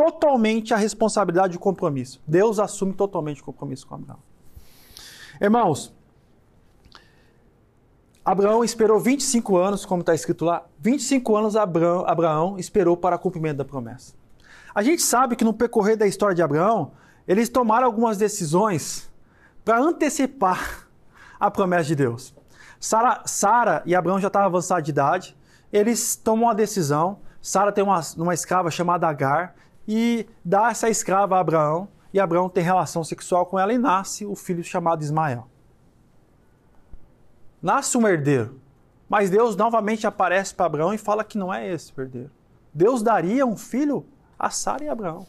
[0.00, 2.22] totalmente a responsabilidade e o compromisso.
[2.26, 4.18] Deus assume totalmente o compromisso com Abraão.
[5.38, 5.94] Irmãos,
[8.24, 10.64] Abraão esperou 25 anos, como está escrito lá.
[10.78, 14.14] 25 anos Abraão, Abraão esperou para o cumprimento da promessa.
[14.74, 16.92] A gente sabe que no percorrer da história de Abraão,
[17.28, 19.12] eles tomaram algumas decisões
[19.62, 20.88] para antecipar
[21.38, 22.34] a promessa de Deus.
[22.80, 25.36] Sara, Sara e Abraão já estavam avançados de idade.
[25.70, 27.18] Eles tomam uma decisão.
[27.42, 29.54] Sara tem uma, uma escrava chamada Agar
[29.92, 34.24] e dá essa escrava a Abraão, e Abraão tem relação sexual com ela e nasce
[34.24, 35.48] o filho chamado Ismael.
[37.60, 38.60] Nasce um herdeiro,
[39.08, 42.30] mas Deus novamente aparece para Abraão e fala que não é esse o herdeiro.
[42.72, 44.06] Deus daria um filho
[44.38, 45.26] a Sara e Abraão.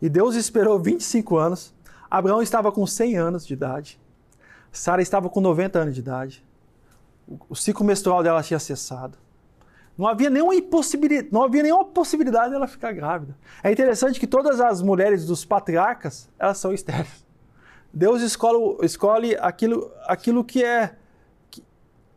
[0.00, 1.74] E Deus esperou 25 anos.
[2.08, 4.00] Abraão estava com 100 anos de idade.
[4.70, 6.46] Sara estava com 90 anos de idade.
[7.48, 9.18] O ciclo menstrual dela tinha cessado.
[9.96, 13.36] Não havia nenhuma impossibilidade, não havia nenhuma possibilidade dela ficar grávida.
[13.62, 17.24] É interessante que todas as mulheres dos patriarcas, elas são estéreis.
[17.92, 20.96] Deus escolhe, escolhe aquilo, aquilo que é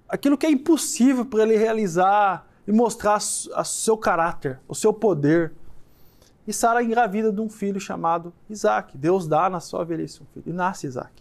[0.07, 5.51] aquilo que é impossível para ele realizar e mostrar o seu caráter, o seu poder.
[6.47, 8.97] E Sara engravida de um filho chamado Isaac.
[8.97, 10.45] Deus dá na sua velhice um filho.
[10.47, 11.11] E nasce Isaac.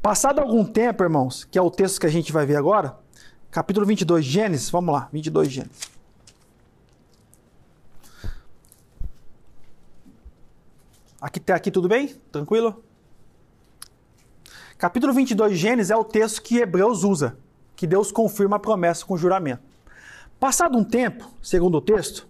[0.00, 2.96] Passado algum tempo, irmãos, que é o texto que a gente vai ver agora,
[3.52, 5.90] Capítulo 22, Gênesis, vamos lá, 22 Gênesis.
[11.20, 12.08] Aqui, até aqui tudo bem?
[12.32, 12.82] Tranquilo?
[14.78, 17.36] Capítulo 22 de Gênesis é o texto que Hebreus usa,
[17.76, 19.62] que Deus confirma a promessa com juramento.
[20.40, 22.26] Passado um tempo, segundo o texto,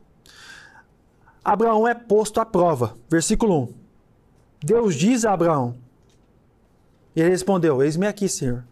[1.44, 2.96] Abraão é posto à prova.
[3.08, 3.74] Versículo 1.
[4.64, 5.76] Deus diz a Abraão,
[7.14, 8.64] ele respondeu: Eis-me aqui, Senhor.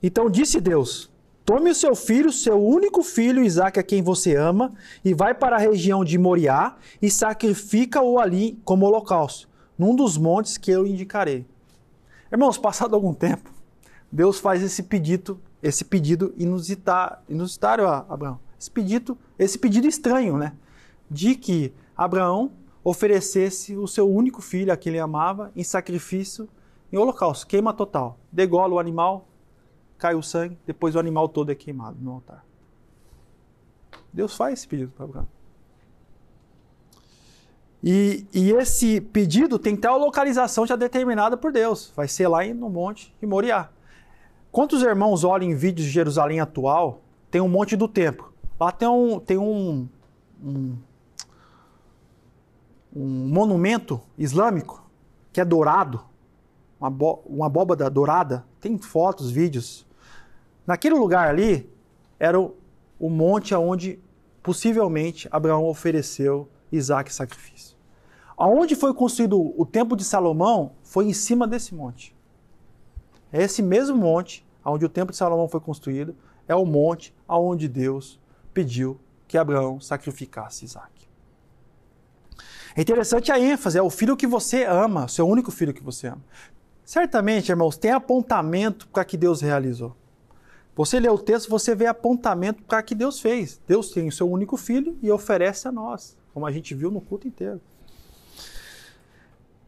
[0.00, 1.12] Então disse Deus:
[1.44, 4.72] Tome o seu filho, seu único filho, Isaac, a quem você ama,
[5.04, 9.46] e vai para a região de Moriá e sacrifica-o ali como holocausto,
[9.78, 11.44] num dos montes que eu indicarei.
[12.32, 13.50] Irmãos, passado algum tempo,
[14.10, 18.40] Deus faz esse pedido, esse pedido inusita, inusitário a Abraão.
[18.58, 20.54] Esse pedido, esse pedido estranho, né?
[21.10, 22.52] De que Abraão
[22.82, 26.48] oferecesse o seu único filho, a quem ele amava, em sacrifício,
[26.90, 28.18] em holocausto, queima total.
[28.32, 29.28] Degola o animal,
[29.98, 32.44] cai o sangue, depois o animal todo é queimado no altar.
[34.12, 35.28] Deus faz esse pedido para Abraão.
[37.82, 41.92] E, e, esse pedido tem uma localização já determinada por Deus.
[41.94, 43.68] Vai ser lá no Monte de Moriá.
[44.50, 48.32] Quantos irmãos olham em vídeos de Jerusalém atual, tem um monte do templo.
[48.58, 49.88] Lá tem um, tem um,
[50.42, 50.76] um,
[52.94, 54.88] um monumento islâmico
[55.32, 56.00] que é dourado,
[56.88, 58.44] uma, uma abóbada dourada.
[58.60, 59.86] Tem fotos, vídeos.
[60.66, 61.70] Naquele lugar ali
[62.18, 62.54] era o,
[62.98, 63.98] o monte onde
[64.42, 67.76] possivelmente Abraão ofereceu Isaac sacrifício.
[68.36, 72.14] Aonde foi construído o templo de Salomão foi em cima desse monte.
[73.32, 76.16] É esse mesmo monte onde o templo de Salomão foi construído,
[76.48, 78.18] é o monte aonde Deus
[78.52, 81.08] pediu que Abraão sacrificasse Isaac.
[82.76, 86.08] É interessante a ênfase, é o filho que você ama, seu único filho que você
[86.08, 86.22] ama.
[86.84, 89.96] Certamente, irmãos, tem apontamento para que Deus realizou.
[90.76, 93.60] Você lê o texto, você vê apontamento para que Deus fez.
[93.66, 97.00] Deus tem o seu único filho e oferece a nós, como a gente viu no
[97.00, 97.60] culto inteiro.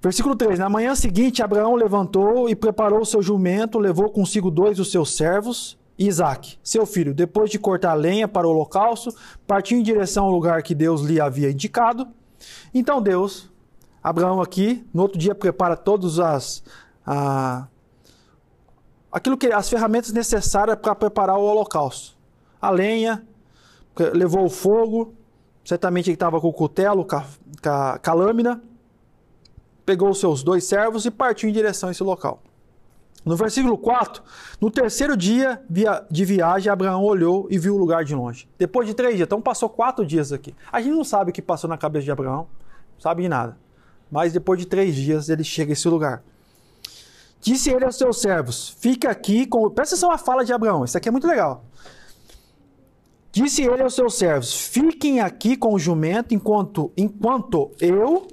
[0.03, 4.77] Versículo 3: Na manhã seguinte, Abraão levantou e preparou o seu jumento, levou consigo dois
[4.77, 7.15] dos seus servos e Isaac, seu filho.
[7.15, 9.15] Depois de cortar lenha para o holocausto,
[9.47, 12.07] partiu em direção ao lugar que Deus lhe havia indicado.
[12.75, 13.49] Então Deus,
[14.03, 16.63] Abraão aqui, no outro dia prepara todas as.
[17.07, 17.69] A,
[19.13, 22.17] aquilo que as ferramentas necessárias para preparar o holocausto.
[22.61, 23.27] A lenha,
[24.13, 25.15] levou o fogo,
[25.65, 28.63] certamente ele estava com o cutelo, com a, com, a, lâmina,
[29.85, 32.43] pegou os seus dois servos e partiu em direção a esse local.
[33.25, 34.23] No versículo 4,
[34.61, 35.61] no terceiro dia
[36.09, 38.49] de viagem, Abraão olhou e viu o lugar de longe.
[38.57, 40.55] Depois de três dias, então passou quatro dias aqui.
[40.71, 42.47] A gente não sabe o que passou na cabeça de Abraão,
[42.99, 43.59] sabe de nada.
[44.09, 46.23] Mas depois de três dias, ele chega a esse lugar.
[47.41, 49.69] Disse ele aos seus servos: Fica aqui com.
[49.71, 51.65] Presta atenção à fala de Abraão, isso aqui é muito legal.
[53.31, 58.27] Disse ele aos seus servos: Fiquem aqui com o jumento enquanto, enquanto eu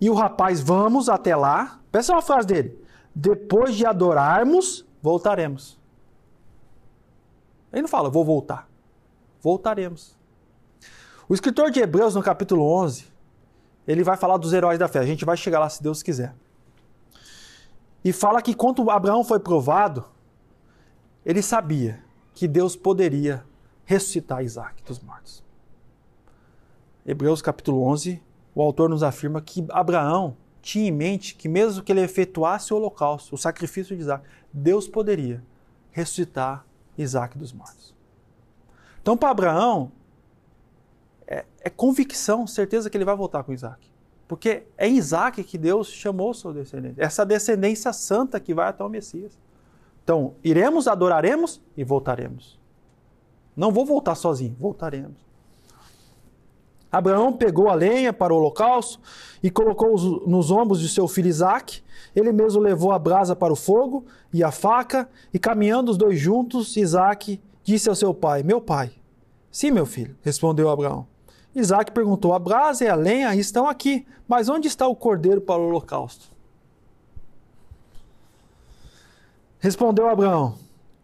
[0.00, 1.80] e o rapaz vamos até lá.
[1.92, 2.80] Presta uma frase dele.
[3.14, 5.78] Depois de adorarmos, voltaremos.
[7.72, 8.68] Ele não fala, vou voltar.
[9.40, 10.16] Voltaremos.
[11.28, 13.06] O escritor de Hebreus, no capítulo 11,
[13.86, 14.98] ele vai falar dos heróis da fé.
[14.98, 16.34] A gente vai chegar lá se Deus quiser.
[18.04, 20.04] E fala que quando Abraão foi provado,
[21.24, 22.02] ele sabia
[22.34, 23.44] que Deus poderia
[23.84, 25.44] ressuscitar Isaac dos mortos.
[27.04, 28.22] Hebreus capítulo 11,
[28.54, 32.76] o autor nos afirma que Abraão tinha em mente que mesmo que ele efetuasse o
[32.76, 35.42] holocausto, o sacrifício de Isaac, Deus poderia
[35.90, 36.64] ressuscitar
[36.96, 37.94] Isaac dos mortos.
[39.02, 39.90] Então, para Abraão,
[41.26, 43.89] é, é, convicção, certeza que ele vai voltar com Isaac.
[44.30, 46.94] Porque é Isaac que Deus chamou seu descendente.
[47.02, 49.36] Essa descendência santa que vai até o Messias.
[50.04, 52.56] Então, iremos, adoraremos e voltaremos.
[53.56, 55.16] Não vou voltar sozinho, voltaremos.
[56.92, 59.00] Abraão pegou a lenha para o holocausto
[59.42, 59.96] e colocou
[60.28, 61.82] nos ombros de seu filho Isaque.
[62.14, 66.20] Ele mesmo levou a brasa para o fogo e a faca, e caminhando os dois
[66.20, 68.92] juntos, Isaque disse ao seu pai: Meu pai.
[69.50, 71.08] Sim, meu filho, respondeu Abraão.
[71.54, 75.60] Isaac perguntou: A brasa e a lenha estão aqui, mas onde está o cordeiro para
[75.60, 76.30] o holocausto?
[79.58, 80.54] Respondeu Abraão: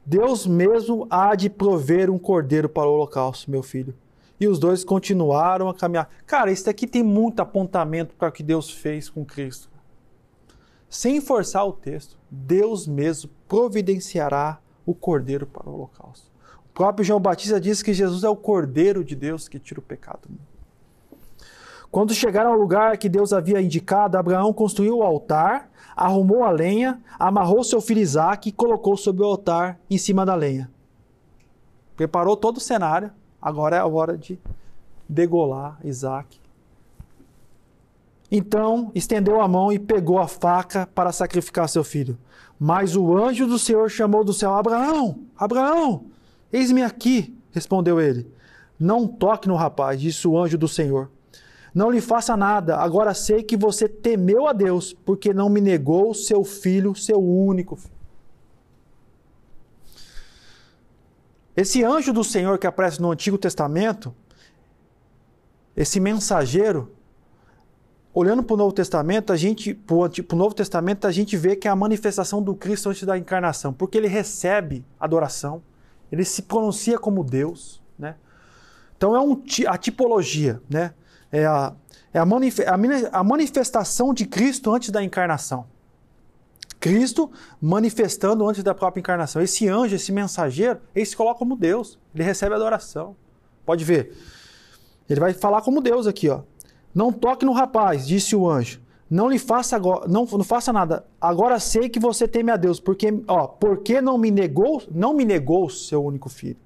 [0.04, 3.94] Deus mesmo há de prover um cordeiro para o holocausto, meu filho.
[4.38, 6.10] E os dois continuaram a caminhar.
[6.26, 9.70] Cara, isso aqui tem muito apontamento para o que Deus fez com Cristo.
[10.90, 16.35] Sem forçar o texto, Deus mesmo providenciará o cordeiro para o holocausto
[16.76, 20.28] próprio João Batista diz que Jesus é o Cordeiro de Deus que tira o pecado.
[21.90, 27.00] Quando chegaram ao lugar que Deus havia indicado, Abraão construiu o altar, arrumou a lenha,
[27.18, 30.70] amarrou seu filho Isaac e colocou sobre o altar em cima da lenha.
[31.96, 33.10] Preparou todo o cenário,
[33.40, 34.38] agora é a hora de
[35.08, 36.38] degolar Isaac.
[38.30, 42.18] Então estendeu a mão e pegou a faca para sacrificar seu filho.
[42.60, 46.15] Mas o anjo do Senhor chamou do céu: Abraão, Abraão!
[46.52, 48.30] Eis-me aqui, respondeu ele.
[48.78, 51.10] Não toque no rapaz, disse o anjo do Senhor.
[51.74, 56.14] Não lhe faça nada, agora sei que você temeu a Deus, porque não me negou
[56.14, 57.94] seu filho, seu único filho.
[61.54, 64.14] Esse anjo do Senhor que aparece no Antigo Testamento,
[65.76, 66.90] esse mensageiro,
[68.12, 71.68] olhando para o Novo Testamento, a gente, para o Novo Testamento, a gente vê que
[71.68, 75.62] é a manifestação do Cristo antes da encarnação, porque ele recebe adoração
[76.10, 78.16] ele se pronuncia como Deus, né?
[78.96, 80.94] Então é um, a tipologia, né?
[81.30, 81.74] É, a,
[82.14, 82.60] é a, manif
[83.12, 85.66] a manifestação de Cristo antes da encarnação.
[86.78, 87.30] Cristo
[87.60, 89.42] manifestando antes da própria encarnação.
[89.42, 91.98] Esse anjo, esse mensageiro, ele se coloca como Deus.
[92.14, 93.16] Ele recebe adoração.
[93.64, 94.16] Pode ver.
[95.08, 96.42] Ele vai falar como Deus aqui, ó.
[96.94, 98.80] Não toque no rapaz, disse o anjo.
[99.08, 101.06] Não lhe faça agora, não, não faça nada.
[101.20, 105.24] Agora sei que você teme a Deus, porque, ó, porque não me negou, não me
[105.24, 106.56] negou seu único filho.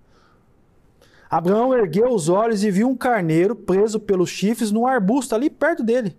[1.29, 5.83] Abraão ergueu os olhos e viu um carneiro preso pelos chifres num arbusto ali perto
[5.83, 6.17] dele.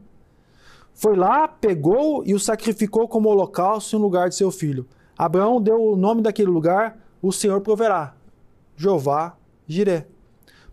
[0.93, 4.87] Foi lá, pegou e o sacrificou como holocausto em lugar de seu filho.
[5.17, 8.15] Abraão deu o nome daquele lugar, o Senhor proverá.
[8.77, 9.35] Jeová
[9.67, 10.07] Jiré.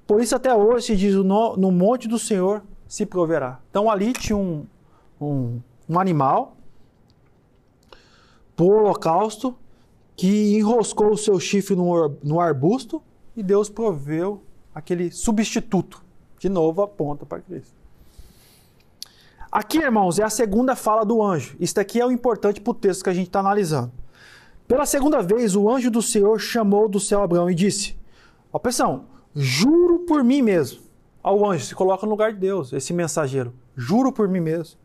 [0.07, 3.61] Por isso até hoje se diz no, no monte do Senhor se proverá.
[3.71, 4.67] Então ali tinha um,
[5.21, 6.57] um, um animal
[8.57, 9.57] por holocausto
[10.17, 13.03] que enroscou o seu chifre no, no arbusto
[13.37, 14.43] e Deus proveu
[14.75, 16.05] aquele substituto.
[16.39, 17.79] De novo aponta para Cristo.
[19.51, 21.57] Aqui, irmãos, é a segunda fala do anjo.
[21.59, 23.93] Isso aqui é o importante para o texto que a gente está analisando.
[24.67, 27.97] Pela segunda vez, o anjo do Senhor chamou do céu Abraão e disse:
[28.53, 30.81] Ó, pressão, juro por mim mesmo.
[31.23, 33.55] Ao anjo se coloca no lugar de Deus, esse mensageiro.
[33.75, 34.79] Juro por mim mesmo.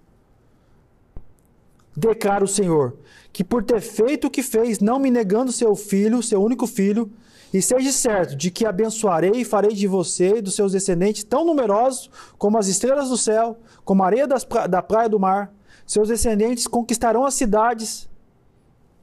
[1.95, 2.97] Declara o Senhor,
[3.31, 7.11] que por ter feito o que fez, não me negando seu filho, seu único filho,
[7.53, 11.45] e seja certo de que abençoarei e farei de você e dos seus descendentes tão
[11.45, 15.53] numerosos como as estrelas do céu, como a areia pra da praia do mar.
[15.85, 18.09] Seus descendentes conquistarão as cidades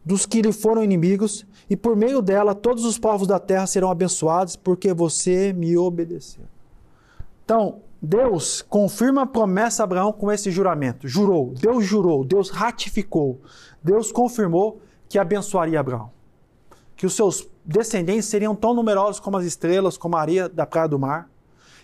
[0.04, 3.90] dos que lhe foram inimigos, e por meio dela todos os povos da terra serão
[3.90, 6.42] abençoados, porque você me obedeceu.
[7.44, 11.06] Então, Deus confirma a promessa a Abraão com esse juramento.
[11.06, 13.40] Jurou, Deus jurou, Deus ratificou,
[13.82, 16.10] Deus confirmou que abençoaria Abraão.
[16.96, 20.88] Que os seus descendentes seriam tão numerosos como as estrelas, como a areia da praia
[20.88, 21.30] do mar.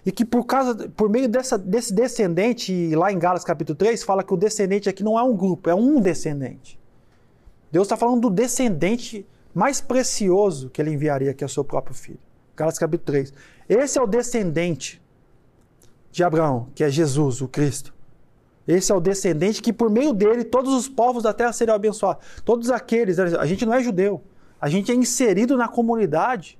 [0.06, 4.22] E que por causa, por meio dessa, desse descendente, lá em Gálatas capítulo 3, fala
[4.22, 6.78] que o descendente aqui não é um grupo, é um descendente.
[7.70, 11.94] Deus está falando do descendente mais precioso que ele enviaria, que é o seu próprio
[11.94, 12.20] filho.
[12.54, 13.34] Gálatas capítulo 3.
[13.68, 15.02] Esse é o descendente
[16.16, 17.92] de Abraão, que é Jesus, o Cristo.
[18.66, 22.24] Esse é o descendente que, por meio dele, todos os povos da terra serão abençoados.
[22.42, 24.22] Todos aqueles, a gente não é judeu,
[24.58, 26.58] a gente é inserido na comunidade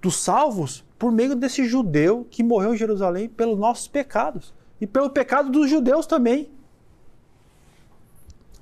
[0.00, 5.10] dos salvos por meio desse judeu que morreu em Jerusalém pelos nossos pecados e pelo
[5.10, 6.50] pecado dos judeus também.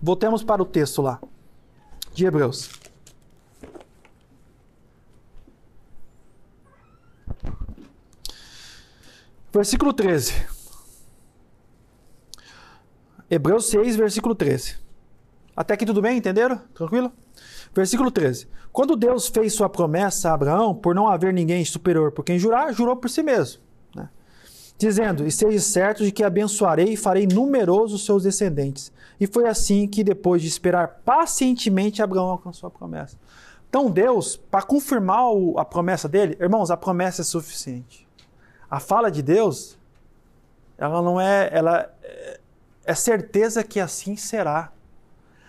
[0.03, 1.21] Voltemos para o texto lá
[2.13, 2.69] de Hebreus.
[9.57, 10.35] Versículo 13.
[13.31, 14.77] Hebreus 6, versículo 13.
[15.57, 16.19] Até aqui tudo bem?
[16.19, 16.61] Entenderam?
[16.75, 17.11] Tranquilo?
[17.75, 18.49] Versículo 13.
[18.71, 22.71] Quando Deus fez sua promessa a Abraão, por não haver ninguém superior por quem jurar,
[22.75, 23.63] jurou por si mesmo.
[23.95, 24.11] Né?
[24.77, 28.93] Dizendo: Esteja certo de que abençoarei e farei numerosos seus descendentes.
[29.19, 33.17] E foi assim que, depois de esperar pacientemente, Abraão alcançou a promessa.
[33.71, 35.25] Então, Deus, para confirmar
[35.57, 38.06] a promessa dele, irmãos, a promessa é suficiente.
[38.71, 39.79] A fala de Deus,
[40.77, 42.41] ela não é, ela é,
[42.85, 44.73] é certeza que assim será.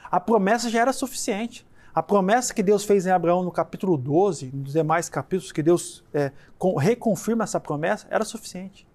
[0.09, 1.65] A promessa já era suficiente.
[1.93, 6.03] A promessa que Deus fez em Abraão no capítulo 12, nos demais capítulos que Deus
[6.13, 6.31] é,
[6.77, 8.87] reconfirma essa promessa, era suficiente.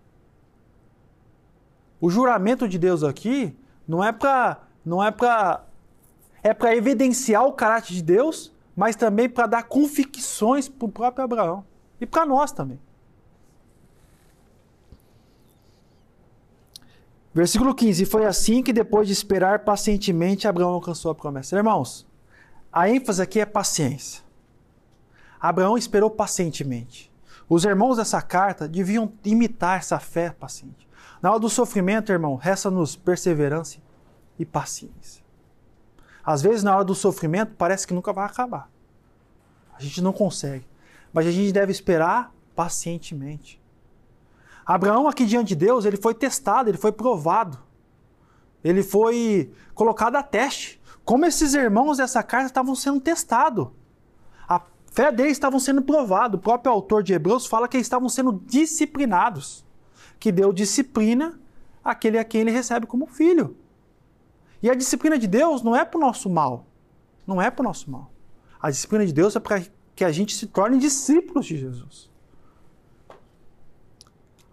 [2.01, 3.57] O juramento de Deus aqui
[3.87, 5.65] não é para não é para
[6.43, 11.25] é para evidenciar o caráter de Deus, mas também para dar convicções para o próprio
[11.25, 11.65] Abraão
[12.01, 12.81] e para nós também.
[17.35, 21.57] Versículo 15: Foi assim que, depois de esperar pacientemente, Abraão alcançou a promessa.
[21.57, 22.07] Irmãos,
[22.73, 24.23] a ênfase aqui é paciência.
[25.41, 27.11] Abraão esperou pacientemente.
[27.49, 30.89] Os irmãos dessa carta deviam imitar essa fé paciente.
[31.21, 33.79] Na hora do sofrimento, irmão, resta-nos perseverança
[34.39, 35.23] e paciência.
[36.25, 38.71] Às vezes, na hora do sofrimento, parece que nunca vai acabar.
[39.77, 40.67] A gente não consegue.
[41.13, 43.62] Mas a gente deve esperar pacientemente.
[44.65, 47.59] Abraão, aqui diante de Deus, ele foi testado, ele foi provado.
[48.63, 50.81] Ele foi colocado a teste.
[51.05, 53.69] Como esses irmãos dessa carta estavam sendo testados.
[54.49, 56.37] A fé deles estava sendo provada.
[56.37, 59.65] O próprio autor de Hebreus fala que eles estavam sendo disciplinados.
[60.21, 61.41] Que deu disciplina
[61.83, 63.57] àquele a quem ele recebe como filho.
[64.63, 66.67] E a disciplina de Deus não é para o nosso mal.
[67.27, 68.13] Não é para o nosso mal.
[68.61, 69.61] A disciplina de Deus é para
[69.97, 72.12] que a gente se torne discípulos de Jesus.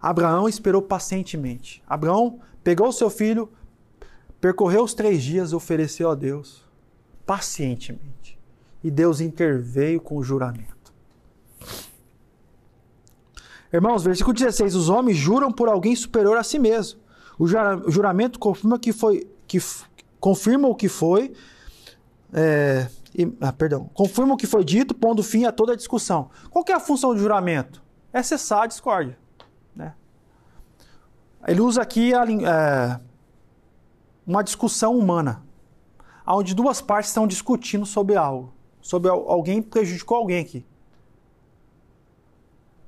[0.00, 1.82] Abraão esperou pacientemente.
[1.86, 3.50] Abraão pegou seu filho,
[4.40, 6.64] percorreu os três dias, ofereceu a Deus
[7.26, 8.38] pacientemente.
[8.82, 10.92] E Deus interveio com o juramento.
[13.72, 16.98] Irmãos, versículo 16: Os homens juram por alguém superior a si mesmo.
[17.38, 19.58] O juramento confirma que foi, que
[20.18, 21.32] confirma o que foi,
[22.32, 26.30] é, e, ah, perdão, confirma o que foi dito, pondo fim a toda a discussão.
[26.50, 27.82] Qual é a função do juramento?
[28.12, 29.16] é cessar a discórdia.
[29.74, 29.94] Né?
[31.46, 33.00] Ele usa aqui a, é,
[34.26, 35.42] uma discussão humana,
[36.26, 40.64] onde duas partes estão discutindo sobre algo, sobre alguém prejudicou alguém aqui.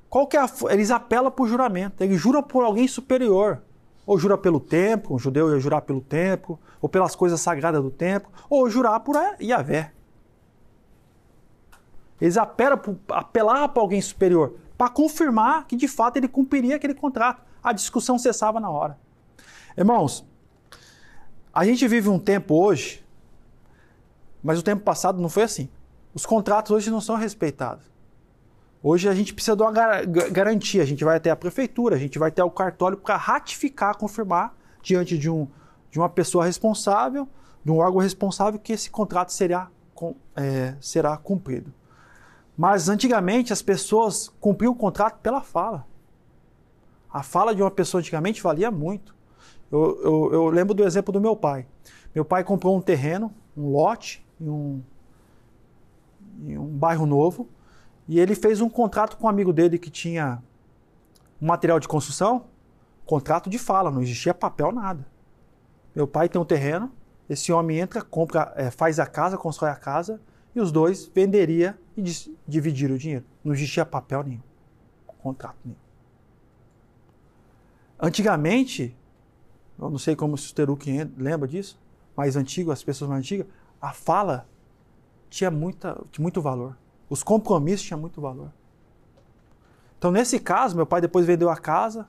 [0.09, 3.61] Qual que é a, eles apelam por juramento, ele jura por alguém superior.
[4.05, 7.89] Ou jura pelo templo, um judeu ia jurar pelo templo, ou pelas coisas sagradas do
[7.89, 9.93] templo, ou jurar por Yahvé.
[12.19, 12.79] Eles apelam
[13.09, 17.41] apelar para alguém superior, para confirmar que de fato ele cumpriria aquele contrato.
[17.63, 18.97] A discussão cessava na hora.
[19.77, 20.25] Irmãos,
[21.53, 23.03] a gente vive um tempo hoje,
[24.43, 25.69] mas o tempo passado não foi assim.
[26.13, 27.93] Os contratos hoje não são respeitados.
[28.81, 30.83] Hoje a gente precisa de uma garantia.
[30.83, 34.53] A gente vai até a prefeitura, a gente vai até o cartório para ratificar, confirmar
[34.81, 35.47] diante de, um,
[35.89, 37.27] de uma pessoa responsável,
[37.63, 39.69] de um órgão responsável, que esse contrato será,
[40.35, 41.73] é, será cumprido.
[42.57, 45.87] Mas antigamente as pessoas cumpriam o contrato pela fala.
[47.11, 49.15] A fala de uma pessoa antigamente valia muito.
[49.71, 51.65] Eu, eu, eu, lembro do exemplo do meu pai.
[52.13, 54.83] Meu pai comprou um terreno, um lote, em um,
[56.45, 57.49] em um bairro novo,
[58.07, 60.41] e ele fez um contrato com um amigo dele que tinha
[61.41, 62.45] um material de construção,
[63.05, 65.07] contrato de fala, não existia papel, nada.
[65.95, 66.91] Meu pai tem um terreno,
[67.29, 70.21] esse homem entra, compra, é, faz a casa, constrói a casa,
[70.55, 72.03] e os dois venderia e
[72.47, 73.25] dividiram o dinheiro.
[73.43, 74.41] Não existia papel nenhum,
[75.21, 75.77] contrato nenhum.
[77.99, 78.95] Antigamente,
[79.79, 81.79] eu não sei como o Susteruki lembra disso,
[82.15, 83.47] mais antigo, as pessoas mais antigas,
[83.81, 84.47] a fala
[85.29, 86.77] tinha, muita, tinha muito valor.
[87.09, 88.51] Os compromissos tinham muito valor.
[89.97, 92.07] Então, nesse caso, meu pai depois vendeu a casa,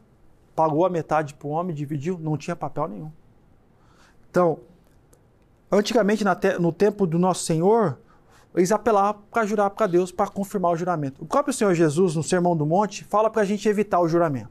[0.54, 3.12] pagou a metade para o homem, dividiu, não tinha papel nenhum.
[4.30, 4.58] Então,
[5.70, 6.24] antigamente,
[6.58, 7.98] no tempo do nosso Senhor,
[8.54, 11.22] eles apelavam para jurar para Deus para confirmar o juramento.
[11.22, 14.50] O próprio Senhor Jesus, no Sermão do Monte, fala para a gente evitar o juramento.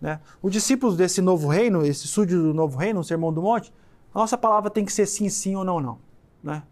[0.00, 0.20] Né?
[0.42, 3.72] Os discípulos desse novo reino, esse súdito do novo reino, o Sermão do Monte,
[4.14, 5.98] a nossa palavra tem que ser sim, sim ou não, não.
[6.42, 6.62] Né?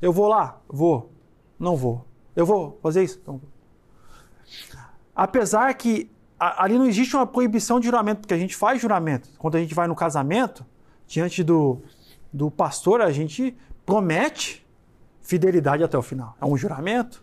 [0.00, 0.60] Eu vou lá?
[0.68, 1.12] Vou.
[1.58, 2.06] Não vou.
[2.34, 3.18] Eu vou fazer isso?
[3.20, 3.40] Então,
[5.14, 9.28] apesar que ali não existe uma proibição de juramento, porque a gente faz juramento.
[9.36, 10.64] Quando a gente vai no casamento,
[11.06, 11.82] diante do,
[12.32, 14.64] do pastor, a gente promete
[15.28, 16.34] fidelidade até o final.
[16.40, 17.22] É um juramento.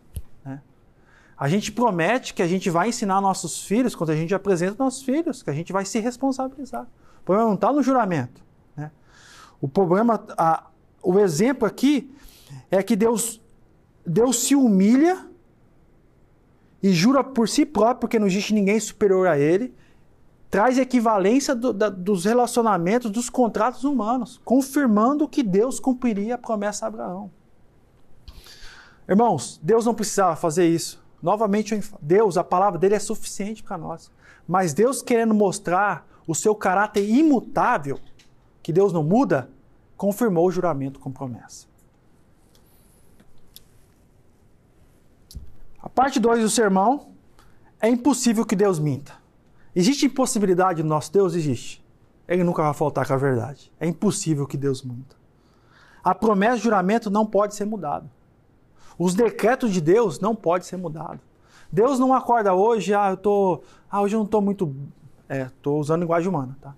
[1.37, 5.01] A gente promete que a gente vai ensinar nossos filhos, quando a gente apresenta nossos
[5.03, 6.83] filhos, que a gente vai se responsabilizar.
[6.83, 8.41] O problema não está no juramento.
[8.77, 8.89] Né?
[9.59, 10.67] O problema, a,
[11.03, 12.15] o exemplo aqui
[12.69, 13.41] é que Deus,
[14.05, 15.27] Deus se humilha
[16.81, 19.73] e jura por si próprio, porque não existe ninguém superior a Ele,
[20.49, 26.85] traz equivalência do, da, dos relacionamentos, dos contratos humanos, confirmando que Deus cumpriria a promessa
[26.85, 27.31] a Abraão.
[29.07, 31.03] Irmãos, Deus não precisava fazer isso.
[31.21, 34.11] Novamente, Deus, a palavra dele é suficiente para nós.
[34.47, 37.99] Mas Deus querendo mostrar o seu caráter imutável,
[38.61, 39.49] que Deus não muda,
[39.95, 41.67] confirmou o juramento com promessa.
[45.81, 47.09] A parte 2 do sermão
[47.79, 49.13] é impossível que Deus minta.
[49.75, 51.35] Existe impossibilidade no nosso Deus?
[51.35, 51.85] Existe.
[52.27, 53.71] Ele nunca vai faltar com a verdade.
[53.79, 55.15] É impossível que Deus minta.
[56.03, 58.09] A promessa de juramento não pode ser mudada.
[58.97, 61.19] Os decretos de Deus não podem ser mudados.
[61.71, 64.73] Deus não acorda hoje, ah, eu tô, ah, hoje eu não estou muito,
[65.27, 66.73] é, estou usando linguagem humana, tá?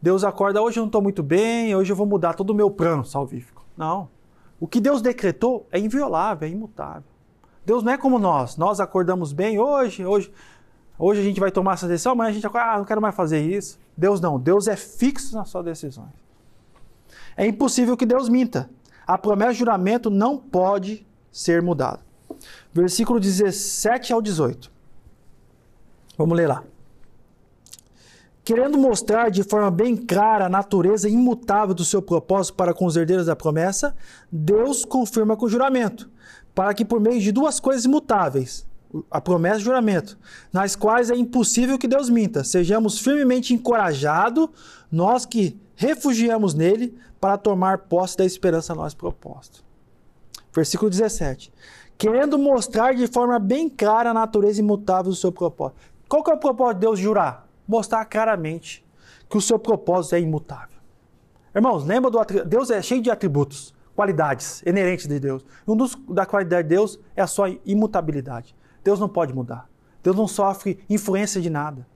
[0.00, 2.70] Deus acorda hoje eu não estou muito bem, hoje eu vou mudar todo o meu
[2.70, 3.64] plano salvífico.
[3.76, 4.08] Não.
[4.58, 7.04] O que Deus decretou é inviolável, é imutável.
[7.64, 8.56] Deus não é como nós.
[8.56, 10.32] Nós acordamos bem hoje, hoje,
[10.98, 13.14] hoje a gente vai tomar essa decisão, amanhã a gente acorda, ah, não quero mais
[13.14, 13.78] fazer isso.
[13.96, 14.38] Deus não.
[14.38, 16.10] Deus é fixo nas suas decisões.
[17.36, 18.68] É impossível que Deus minta.
[19.06, 22.00] A promessa de juramento não pode ser mudado.
[22.72, 24.70] Versículo 17 ao 18.
[26.16, 26.62] Vamos ler lá.
[28.44, 32.96] Querendo mostrar de forma bem clara a natureza imutável do seu propósito para com os
[32.96, 33.94] herdeiros da promessa,
[34.30, 36.10] Deus confirma com o juramento,
[36.52, 38.66] para que por meio de duas coisas imutáveis,
[39.10, 40.18] a promessa e o juramento,
[40.52, 44.48] nas quais é impossível que Deus minta, sejamos firmemente encorajados,
[44.90, 49.60] nós que refugiamos nele, para tomar posse da esperança a nós proposta.
[50.54, 51.52] Versículo 17.
[51.96, 55.80] Querendo mostrar de forma bem clara a natureza imutável do seu propósito.
[56.08, 57.48] Qual que é o propósito de Deus jurar?
[57.66, 58.84] Mostrar claramente
[59.28, 60.76] que o seu propósito é imutável.
[61.54, 62.48] Irmãos, lembra do atributo?
[62.48, 65.44] Deus é cheio de atributos, qualidades inerentes de Deus.
[65.66, 68.54] Um dos da qualidade de Deus é a sua imutabilidade.
[68.82, 69.68] Deus não pode mudar.
[70.02, 71.86] Deus não sofre influência de nada.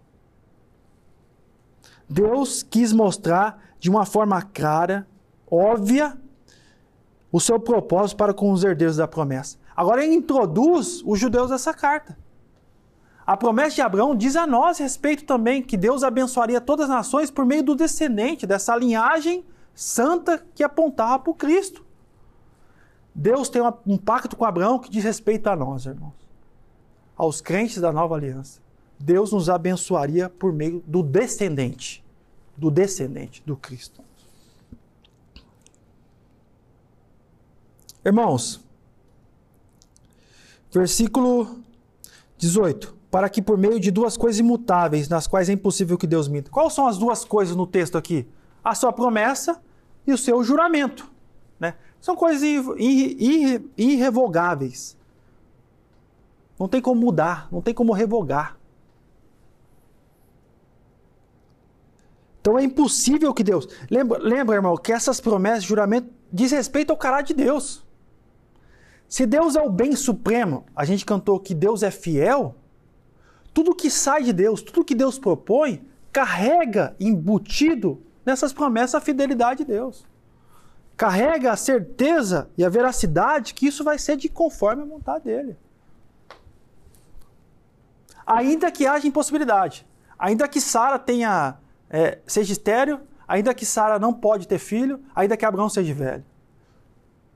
[2.09, 5.07] Deus quis mostrar de uma forma clara,
[5.51, 6.17] óbvia
[7.37, 9.59] o seu propósito para com os herdeiros da promessa.
[9.77, 12.17] Agora ele introduz os judeus essa carta.
[13.27, 17.31] A promessa de Abraão diz a nós respeito também que Deus abençoaria todas as nações
[17.31, 21.85] por meio do descendente, dessa linhagem santa que apontava para o Cristo.
[23.15, 26.15] Deus tem um pacto com Abraão que diz respeito a nós, irmãos,
[27.15, 28.63] aos crentes da nova aliança.
[28.99, 32.03] Deus nos abençoaria por meio do descendente,
[32.57, 34.06] do descendente do Cristo.
[38.07, 38.65] Irmãos,
[40.73, 41.59] versículo
[42.39, 42.95] 18.
[43.11, 46.49] Para que por meio de duas coisas imutáveis, nas quais é impossível que Deus minta.
[46.49, 48.25] Quais são as duas coisas no texto aqui?
[48.63, 49.61] A sua promessa
[50.07, 51.11] e o seu juramento.
[51.59, 51.75] Né?
[52.01, 52.43] São coisas
[53.77, 54.97] irrevogáveis.
[56.57, 58.57] Não tem como mudar, não tem como revogar.
[62.41, 63.67] Então é impossível que Deus.
[63.91, 67.85] Lembra, lembra, irmão, que essas promessas juramento diz respeito ao caráter de Deus.
[69.09, 72.57] Se Deus é o bem supremo, a gente cantou que Deus é fiel,
[73.55, 79.65] tudo que sai de Deus, tudo que Deus propõe, carrega embutido nessas promessas a fidelidade
[79.65, 80.05] de Deus.
[80.97, 85.57] Carrega a certeza e a veracidade que isso vai ser de conforme a vontade dele.
[88.27, 89.87] Ainda que haja impossibilidade,
[90.19, 95.37] ainda que Sara tenha é, seja estéreo, ainda que Sara não pode ter filho, ainda
[95.37, 96.25] que Abraão seja velho.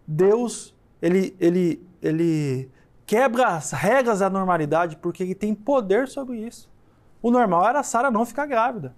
[0.06, 2.70] Deus, ele, ele, ele
[3.06, 6.68] quebra as regras da normalidade porque ele tem poder sobre isso.
[7.22, 8.94] O normal era Sara não ficar grávida.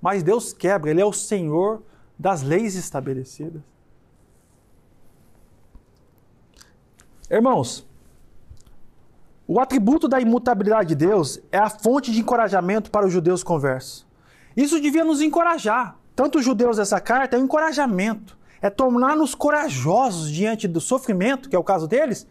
[0.00, 1.82] Mas Deus quebra, ele é o Senhor
[2.18, 3.62] das leis estabelecidas.
[7.30, 7.86] Irmãos,
[9.48, 14.06] o atributo da imutabilidade de Deus é a fonte de encorajamento para os judeus conversos.
[14.56, 15.96] Isso devia nos encorajar.
[16.14, 18.35] Tanto os judeus dessa carta é um encorajamento.
[18.60, 22.26] É tornar-nos corajosos diante do sofrimento, que é o caso deles.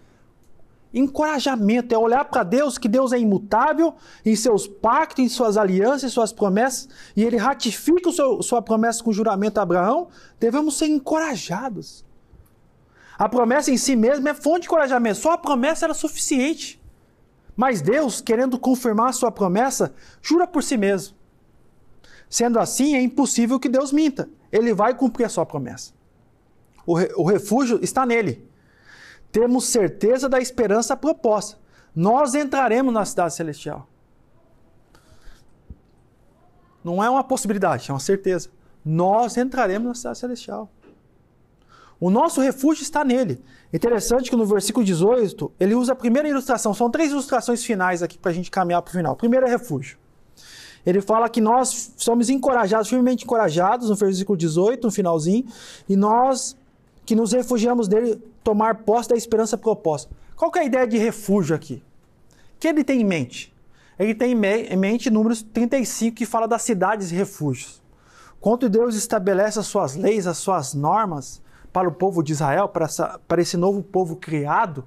[0.94, 3.96] Encorajamento é olhar para Deus, que Deus é imutável
[4.26, 9.04] em seus pactos, em suas alianças, em suas promessas, e ele ratifica seu, sua promessa
[9.04, 10.08] com o juramento a Abraão.
[10.40, 12.06] Devemos ser encorajados.
[13.18, 15.20] A promessa em si mesma é fonte de encorajamento.
[15.20, 16.82] Só a promessa era suficiente.
[17.56, 21.16] Mas Deus, querendo confirmar sua promessa, jura por si mesmo.
[22.30, 24.30] Sendo assim, é impossível que Deus minta.
[24.52, 25.94] Ele vai cumprir a sua promessa.
[26.86, 28.48] O, re, o refúgio está nele.
[29.32, 31.58] Temos certeza da esperança proposta.
[31.96, 33.88] Nós entraremos na cidade celestial.
[36.84, 38.50] Não é uma possibilidade, é uma certeza.
[38.84, 40.70] Nós entraremos na cidade celestial.
[42.00, 43.44] O nosso refúgio está nele.
[43.74, 46.74] Interessante que no versículo 18, ele usa a primeira ilustração.
[46.74, 49.16] São três ilustrações finais aqui para a gente caminhar para o final.
[49.16, 49.98] Primeiro é refúgio.
[50.86, 55.46] Ele fala que nós somos encorajados, firmemente encorajados, no versículo 18, no finalzinho,
[55.90, 56.56] e nós
[57.06, 60.12] que nos refugiamos dele tomar posse da esperança proposta.
[60.36, 61.84] Qual que é a ideia de refúgio aqui?
[62.56, 63.54] O que ele tem em mente?
[63.98, 67.82] Ele tem em mente números 35 que fala das cidades e refúgios.
[68.42, 71.42] Quando Deus estabelece as suas leis, as suas normas
[71.72, 74.86] para o povo de Israel, para, essa, para esse novo povo criado,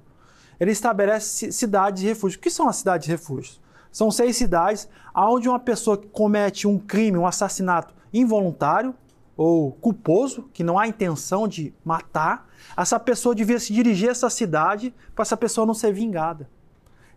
[0.59, 2.37] ele estabelece cidades e refúgios.
[2.37, 3.59] O que são as cidades e refúgios?
[3.91, 8.93] São seis cidades onde uma pessoa que comete um crime, um assassinato involuntário
[9.41, 14.29] ou culposo, que não há intenção de matar, essa pessoa devia se dirigir a essa
[14.29, 16.49] cidade para essa pessoa não ser vingada.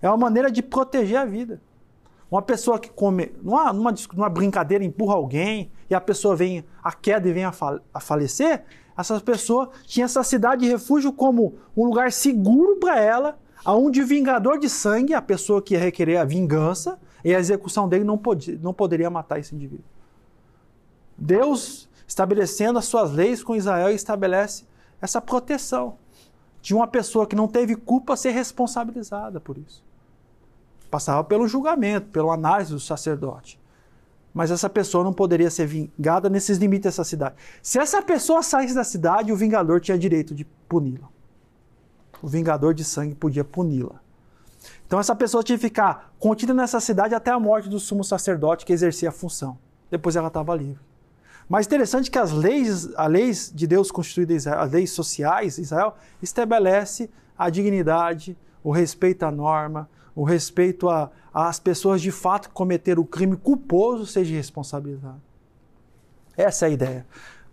[0.00, 1.60] É uma maneira de proteger a vida.
[2.30, 6.92] Uma pessoa que come, numa, numa, numa brincadeira, empurra alguém e a pessoa vem a
[6.92, 7.52] queda e vem a,
[7.92, 8.62] a falecer,
[8.96, 14.06] essa pessoa tinha essa cidade de refúgio como um lugar seguro para ela aonde o
[14.06, 18.16] vingador de sangue, a pessoa que ia requerer a vingança e a execução dele, não,
[18.16, 19.84] podia, não poderia matar esse indivíduo.
[21.18, 24.64] Deus, estabelecendo as suas leis com Israel, estabelece
[25.00, 25.96] essa proteção
[26.60, 29.82] de uma pessoa que não teve culpa ser responsabilizada por isso.
[30.90, 33.60] Passava pelo julgamento, pela análise do sacerdote.
[34.32, 37.34] Mas essa pessoa não poderia ser vingada nesses limites dessa cidade.
[37.62, 41.08] Se essa pessoa saísse da cidade, o vingador tinha direito de puni-la
[42.22, 44.00] o vingador de sangue podia puni-la.
[44.86, 48.64] Então essa pessoa tinha que ficar contida nessa cidade até a morte do sumo sacerdote
[48.64, 49.58] que exercia a função.
[49.90, 50.80] Depois ela estava livre.
[51.48, 55.94] Mas interessante que as leis, as leis de Deus constituídas, as leis sociais de Israel,
[56.22, 60.88] estabelece a dignidade, o respeito à norma, o respeito
[61.32, 65.20] às pessoas de fato que cometeram o crime culposo seja responsabilizado.
[66.36, 67.06] Essa é a ideia.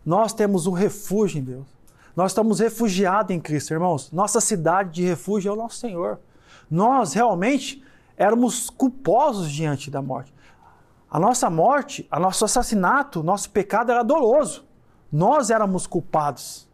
[0.06, 1.68] Nós temos um refúgio em Deus.
[2.16, 4.12] Nós estamos refugiados em Cristo, irmãos.
[4.12, 6.20] Nossa cidade de refúgio é o nosso Senhor.
[6.70, 7.84] Nós realmente
[8.18, 10.34] éramos culposos diante da morte.
[11.12, 14.66] A nossa morte, o nosso assassinato, nosso pecado era doloso.
[15.12, 16.70] Nós éramos culpados.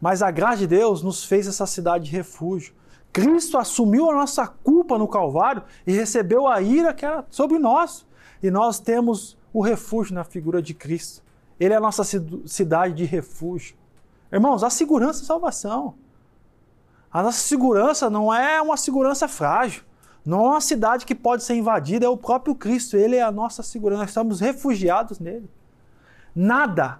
[0.00, 2.74] Mas a graça de Deus nos fez essa cidade de refúgio.
[3.12, 8.04] Cristo assumiu a nossa culpa no Calvário e recebeu a ira que era sobre nós.
[8.42, 11.22] E nós temos o refúgio na figura de Cristo.
[11.60, 12.02] Ele é a nossa
[12.44, 13.76] cidade de refúgio.
[14.32, 15.94] Irmãos, a segurança é salvação.
[17.12, 19.84] A nossa segurança não é uma segurança frágil.
[20.26, 22.96] Uma cidade que pode ser invadida, é o próprio Cristo.
[22.96, 24.02] Ele é a nossa segurança.
[24.02, 25.50] Nós estamos refugiados nele.
[26.34, 26.98] Nada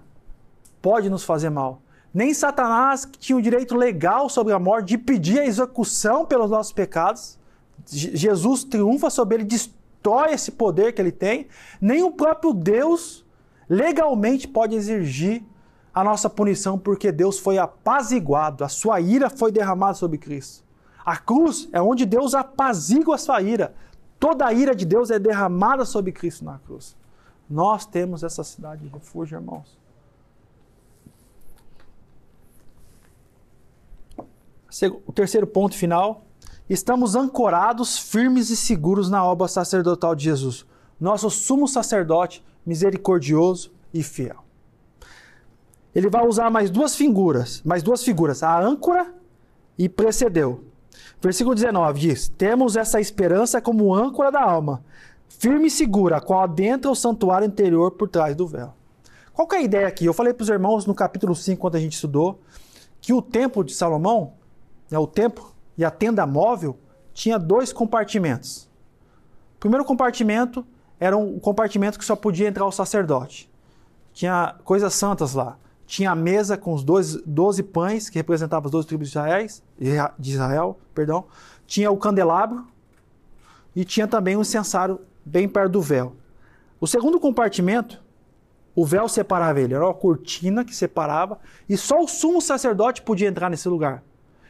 [0.81, 1.81] pode nos fazer mal.
[2.13, 6.49] Nem Satanás, que tinha o direito legal sobre a morte de pedir a execução pelos
[6.49, 7.37] nossos pecados.
[7.85, 11.47] Jesus triunfa sobre ele, destrói esse poder que ele tem.
[11.81, 13.25] Nem o próprio Deus
[13.67, 15.43] legalmente pode exigir
[15.93, 20.64] a nossa punição, porque Deus foi apaziguado, a sua ira foi derramada sobre Cristo.
[21.05, 23.75] A cruz é onde Deus apazigua a sua ira.
[24.19, 26.97] Toda a ira de Deus é derramada sobre Cristo na cruz.
[27.47, 29.77] Nós temos essa cidade de refúgio, irmãos.
[35.05, 36.25] O terceiro ponto final,
[36.67, 40.65] estamos ancorados, firmes e seguros na obra sacerdotal de Jesus,
[40.99, 44.43] nosso sumo sacerdote misericordioso e fiel.
[45.93, 49.13] Ele vai usar mais duas figuras, mais duas figuras, a âncora
[49.77, 50.65] e precedeu.
[51.21, 54.83] Versículo 19 diz: Temos essa esperança como âncora da alma,
[55.27, 58.73] firme e segura, a qual adentra o santuário interior por trás do véu.
[59.33, 60.05] Qual é a ideia aqui?
[60.05, 62.39] Eu falei para os irmãos no capítulo 5, quando a gente estudou,
[63.01, 64.33] que o templo de Salomão
[64.89, 66.77] né, o templo e a tenda móvel
[67.13, 68.69] tinha dois compartimentos.
[69.55, 70.65] O primeiro compartimento
[70.99, 73.49] era um compartimento que só podia entrar o sacerdote.
[74.13, 75.57] Tinha coisas santas lá.
[75.85, 79.47] Tinha a mesa com os dois, 12 pães, que representavam as 12 tribos de Israel,
[80.17, 81.25] de Israel perdão.
[81.67, 82.65] Tinha o candelabro
[83.75, 86.15] e tinha também um incensário bem perto do véu.
[86.79, 88.03] O segundo compartimento,
[88.75, 89.73] o véu separava ele.
[89.73, 94.03] Era uma cortina que separava e só o sumo sacerdote podia entrar nesse lugar.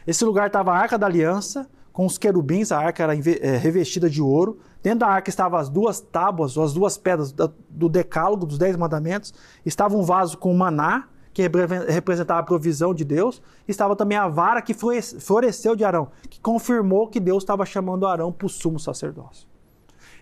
[0.08, 4.10] Esse lugar estava a Arca da Aliança, com os querubins, a arca era é, revestida
[4.10, 4.60] de ouro.
[4.84, 7.34] Dentro da arca estavam as duas tábuas, ou as duas pedras
[7.70, 9.34] do decálogo, dos Dez Mandamentos.
[9.66, 11.44] Estava um vaso com maná, que
[11.88, 13.40] representava a provisão de Deus.
[13.68, 18.32] Estava também a vara que floresceu de Arão, que confirmou que Deus estava chamando Arão
[18.32, 19.48] para o sumo sacerdócio.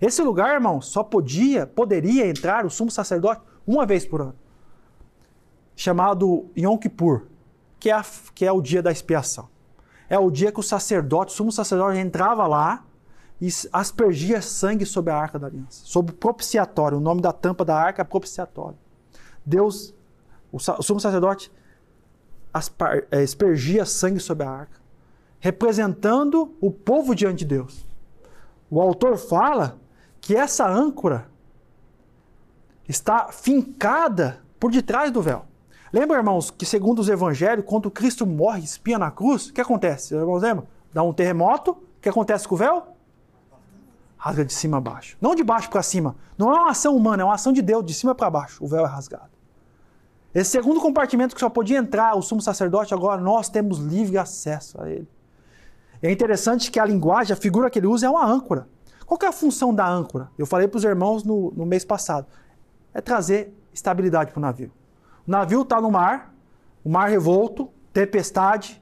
[0.02, 4.36] Esse lugar, irmão, só podia, poderia entrar o sumo sacerdote uma vez por ano,
[5.74, 7.28] chamado Yom Kippur,
[7.80, 8.04] que é, a,
[8.36, 9.54] que é o dia da expiação
[10.14, 12.86] é o dia que o sacerdote, o sumo sacerdote, entrava lá
[13.42, 17.00] e aspergia sangue sobre a arca da aliança, sobre o propiciatório.
[17.00, 18.78] O nome da tampa da arca é propiciatório.
[19.44, 19.92] Deus,
[20.54, 21.52] o sumo sacerdote,
[23.12, 24.80] é, aspergia sangue sobre a arca,
[25.40, 27.86] representando o povo diante de Deus.
[28.70, 29.78] O autor fala
[30.22, 31.28] que essa âncora
[32.88, 35.46] está fincada por detrás do véu.
[35.92, 40.16] Lembra, irmãos, que segundo os evangelhos, quando Cristo morre, espia na cruz, o que acontece?
[40.16, 40.66] Irmãos, lembra?
[40.94, 42.88] Dá um terremoto, o que acontece com o véu?
[44.18, 45.18] Rasga de cima a baixo.
[45.20, 46.16] Não de baixo para cima.
[46.38, 48.64] Não é uma ação humana, é uma ação de Deus, de cima para baixo.
[48.64, 49.33] O véu é rasgado.
[50.34, 54.82] Esse segundo compartimento que só podia entrar o sumo sacerdote, agora nós temos livre acesso
[54.82, 55.08] a ele.
[56.02, 58.68] É interessante que a linguagem, a figura que ele usa é uma âncora.
[59.06, 60.30] Qual é a função da âncora?
[60.38, 62.26] Eu falei para os irmãos no, no mês passado.
[62.94, 64.72] É trazer estabilidade para o navio.
[65.28, 66.34] O navio está no mar,
[66.84, 68.82] o mar revolto, tempestade.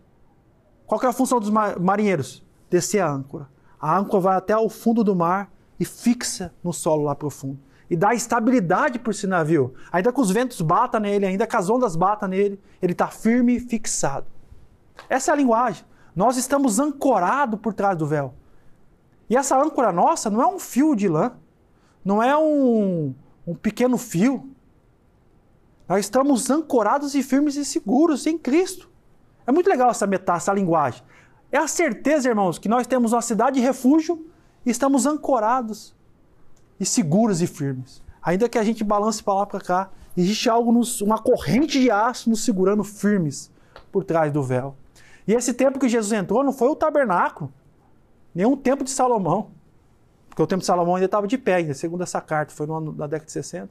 [0.87, 2.43] Qual é a função dos marinheiros?
[2.69, 3.49] Descer a âncora.
[3.79, 7.59] A âncora vai até o fundo do mar e fixa no solo lá profundo.
[7.91, 9.73] E dá estabilidade para esse navio.
[9.91, 13.57] Ainda que os ventos batam nele, ainda que as ondas batam nele, ele está firme
[13.57, 14.27] e fixado.
[15.09, 15.83] Essa é a linguagem.
[16.15, 18.33] Nós estamos ancorados por trás do véu.
[19.29, 21.33] E essa âncora nossa não é um fio de lã,
[22.03, 23.13] não é um,
[23.45, 24.49] um pequeno fio,
[25.85, 28.89] nós estamos ancorados e firmes e seguros em Cristo.
[29.45, 31.03] É muito legal essa metáfora, essa linguagem.
[31.51, 34.25] É a certeza, irmãos, que nós temos uma cidade de refúgio
[34.65, 35.93] e estamos ancorados
[36.81, 38.01] e seguros e firmes.
[38.23, 41.91] Ainda que a gente balance para lá para cá, existe algo, nos, uma corrente de
[41.91, 43.51] aço nos segurando firmes
[43.91, 44.75] por trás do véu.
[45.27, 47.53] E esse tempo que Jesus entrou não foi o tabernáculo,
[48.33, 49.51] nem o tempo de Salomão.
[50.27, 53.25] Porque o tempo de Salomão ainda estava de pé, segundo essa carta, foi na década
[53.25, 53.69] de 60.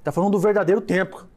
[0.00, 1.28] Está falando do verdadeiro templo,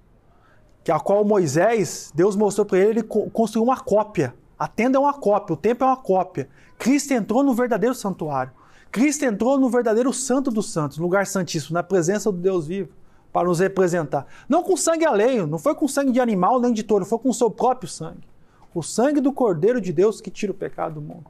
[0.83, 4.33] que a qual Moisés, Deus mostrou para ele, ele construiu uma cópia.
[4.57, 6.49] A tenda é uma cópia, o templo é uma cópia.
[6.79, 8.53] Cristo entrou no verdadeiro santuário.
[8.91, 12.89] Cristo entrou no verdadeiro santo dos santos, lugar santíssimo, na presença do Deus vivo,
[13.31, 14.27] para nos representar.
[14.49, 17.29] Não com sangue alheio, não foi com sangue de animal nem de touro, foi com
[17.29, 18.27] o seu próprio sangue.
[18.73, 21.25] O sangue do Cordeiro de Deus que tira o pecado do mundo.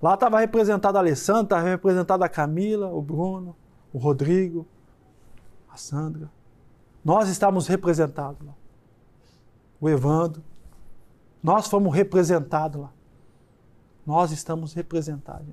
[0.00, 3.56] Lá estava representada a Alessandra, estava representada a Camila, o Bruno,
[3.92, 4.66] o Rodrigo,
[5.72, 6.30] a Sandra.
[7.04, 8.54] Nós estávamos representados lá.
[9.80, 10.42] O Evandro.
[11.42, 12.92] Nós fomos representados lá.
[14.06, 15.46] Nós estamos representados.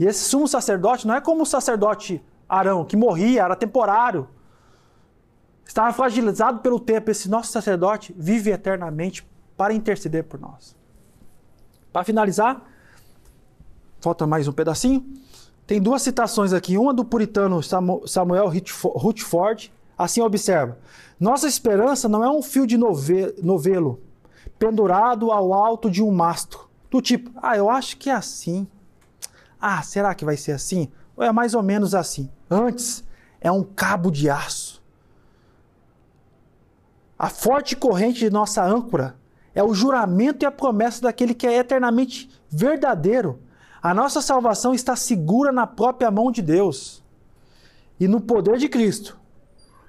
[0.00, 4.26] E esse sumo sacerdote não é como o sacerdote Arão, que morria, era temporário.
[5.62, 7.10] Estava fragilizado pelo tempo.
[7.10, 9.28] Esse nosso sacerdote vive eternamente
[9.58, 10.74] para interceder por nós.
[11.92, 12.62] Para finalizar,
[14.00, 15.04] falta mais um pedacinho.
[15.66, 18.50] Tem duas citações aqui, uma do puritano Samuel
[18.82, 20.78] Rutherford, assim observa:
[21.20, 24.00] Nossa esperança não é um fio de novelo
[24.58, 28.66] pendurado ao alto de um mastro, do tipo, ah, eu acho que é assim.
[29.60, 30.90] Ah, será que vai ser assim?
[31.16, 32.30] Ou é mais ou menos assim?
[32.50, 33.04] Antes,
[33.40, 34.82] é um cabo de aço.
[37.18, 39.16] A forte corrente de nossa âncora
[39.54, 43.40] é o juramento e a promessa daquele que é eternamente verdadeiro.
[43.82, 47.02] A nossa salvação está segura na própria mão de Deus
[47.98, 49.18] e no poder de Cristo,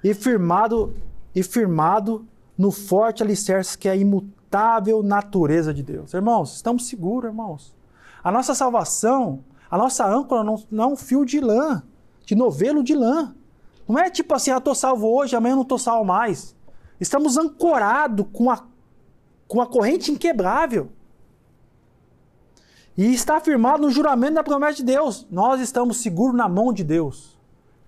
[0.04, 0.94] e firmado
[1.34, 6.12] e firmado no forte alicerce que é a imutável natureza de Deus.
[6.12, 7.74] Irmãos, estamos seguros, irmãos.
[8.22, 9.42] A nossa salvação,
[9.72, 11.82] a nossa âncora não, não é um fio de lã,
[12.26, 13.34] de novelo de lã.
[13.88, 16.54] Não é tipo assim, ah, estou salvo hoje, amanhã não estou salvo mais.
[17.00, 18.64] Estamos ancorados com a
[19.48, 20.90] com a corrente inquebrável.
[22.96, 25.26] E está afirmado no juramento da promessa de Deus.
[25.30, 27.38] Nós estamos seguros na mão de Deus.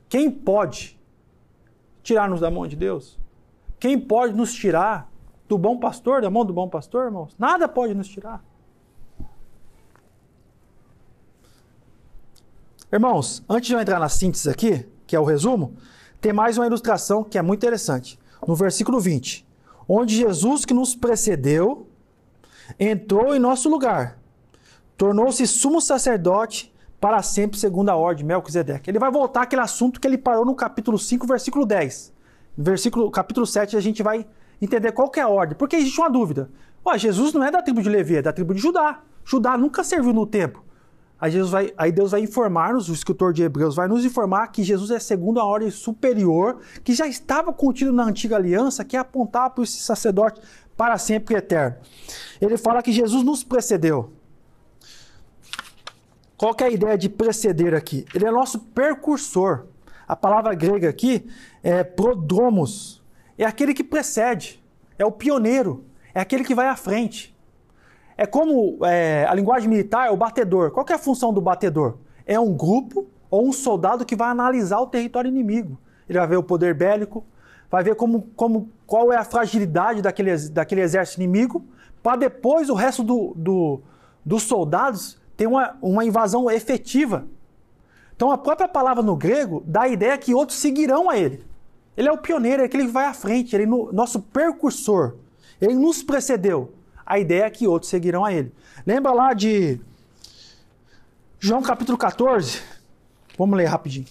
[0.09, 0.99] Quem pode
[2.03, 3.19] tirar-nos da mão de Deus?
[3.79, 5.11] Quem pode nos tirar
[5.47, 7.35] do bom pastor, da mão do bom pastor, irmãos?
[7.39, 8.43] Nada pode nos tirar.
[12.95, 15.75] Irmãos, antes de eu entrar na síntese aqui, que é o resumo,
[16.21, 18.17] tem mais uma ilustração que é muito interessante.
[18.47, 19.45] No versículo 20
[19.89, 21.89] onde Jesus, que nos precedeu,
[22.79, 24.17] entrou em nosso lugar,
[24.97, 28.89] tornou-se sumo sacerdote para sempre, segundo a ordem de Melquisedeque.
[28.89, 32.13] Ele vai voltar àquele assunto que ele parou no capítulo 5, versículo 10.
[32.57, 34.25] No versículo, capítulo 7, a gente vai
[34.63, 35.59] entender qual que é a ordem.
[35.59, 36.49] Porque existe uma dúvida.
[36.85, 39.03] Ó, Jesus não é da tribo de Levi, é da tribo de Judá.
[39.25, 40.64] Judá nunca serviu no templo.
[41.25, 44.63] Aí, Jesus vai, aí Deus vai informar-nos, o escritor de Hebreus vai nos informar que
[44.63, 48.99] Jesus é segundo a ordem superior, que já estava contido na antiga aliança, que é
[49.01, 50.39] apontar para esse sacerdote
[50.77, 51.77] para sempre eterno.
[52.39, 54.13] Ele fala que Jesus nos precedeu.
[56.37, 58.05] Qual é a ideia de preceder aqui?
[58.15, 59.65] Ele é nosso percursor.
[60.07, 61.27] A palavra grega aqui
[61.63, 63.03] é prodromos.
[63.39, 64.63] É aquele que precede,
[64.99, 67.34] é o pioneiro, é aquele que vai à frente.
[68.17, 70.71] É como é, a linguagem militar, é o batedor.
[70.71, 71.97] Qual é a função do batedor?
[72.27, 75.79] É um grupo ou um soldado que vai analisar o território inimigo.
[76.09, 77.25] Ele vai ver o poder bélico,
[77.71, 81.65] vai ver como, como, qual é a fragilidade daquele, daquele exército inimigo,
[82.03, 83.81] para depois o resto do, do,
[84.25, 87.27] dos soldados ter uma, uma invasão efetiva.
[88.15, 91.45] Então a própria palavra no grego dá a ideia que outros seguirão a ele.
[91.97, 95.17] Ele é o pioneiro, é aquele que vai à frente, ele é no, nosso percursor.
[95.61, 96.73] Ele nos precedeu
[97.07, 98.53] a ideia é que outros seguirão a ele.
[98.87, 99.81] Lembra lá de
[101.39, 102.63] João capítulo 14?
[103.37, 104.07] Vamos ler rapidinho.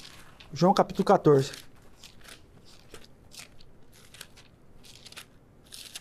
[0.54, 1.52] João capítulo 14.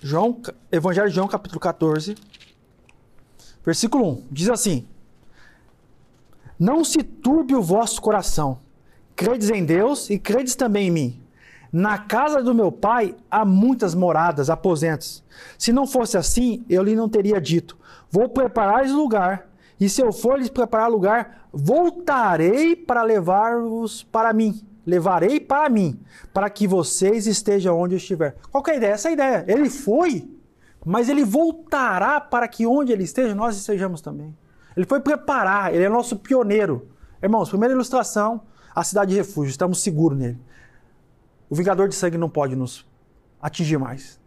[0.02, 2.16] João, Evangelho de João capítulo 14,
[3.64, 4.26] versículo 1.
[4.32, 4.88] Diz assim:
[6.58, 8.58] Não se turbe o vosso coração.
[9.14, 11.21] Credes em Deus e credes também em mim.
[11.72, 15.24] Na casa do meu pai há muitas moradas, aposentos.
[15.56, 17.78] Se não fosse assim, eu lhe não teria dito:
[18.10, 19.48] Vou preparar-lhes lugar,
[19.80, 24.60] e se eu for lhes preparar lugar, voltarei para levar-vos para mim.
[24.84, 25.98] Levarei para mim,
[26.34, 28.36] para que vocês estejam onde eu estiver.
[28.50, 28.92] Qual é a ideia?
[28.92, 29.44] Essa é a ideia.
[29.48, 30.28] Ele foi,
[30.84, 34.36] mas ele voltará para que onde ele esteja, nós estejamos também.
[34.76, 36.88] Ele foi preparar, ele é nosso pioneiro.
[37.22, 38.42] Irmãos, primeira ilustração,
[38.74, 40.38] a cidade de refúgio, estamos seguros nele.
[41.52, 42.82] O vingador de sangue não pode nos
[43.38, 44.18] atingir mais.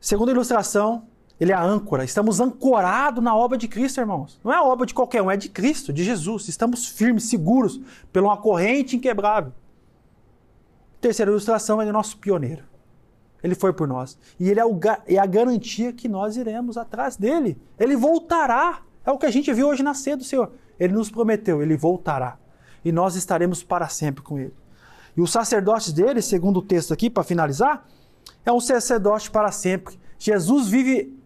[0.00, 1.08] Segunda ilustração,
[1.40, 2.04] ele é a âncora.
[2.04, 4.40] Estamos ancorados na obra de Cristo, irmãos.
[4.44, 6.46] Não é a obra de qualquer um, é de Cristo, de Jesus.
[6.46, 7.80] Estamos firmes, seguros,
[8.12, 9.52] pela uma corrente inquebrável.
[11.00, 12.62] Terceira ilustração, ele é nosso pioneiro.
[13.42, 14.16] Ele foi por nós.
[14.38, 14.78] E ele é, o,
[15.08, 17.60] é a garantia que nós iremos atrás dele.
[17.76, 18.80] Ele voltará.
[19.04, 20.52] É o que a gente viu hoje nascer do Senhor.
[20.78, 22.38] Ele nos prometeu, ele voltará.
[22.84, 24.54] E nós estaremos para sempre com ele.
[25.16, 27.86] E os sacerdotes dele, segundo o texto aqui, para finalizar,
[28.44, 29.98] é um sacerdote para sempre.
[30.18, 31.18] Jesus vive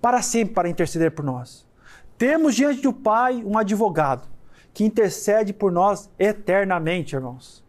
[0.00, 1.66] para sempre para interceder por nós.
[2.18, 4.28] Temos diante do Pai um advogado
[4.74, 7.62] que intercede por nós eternamente, irmãos.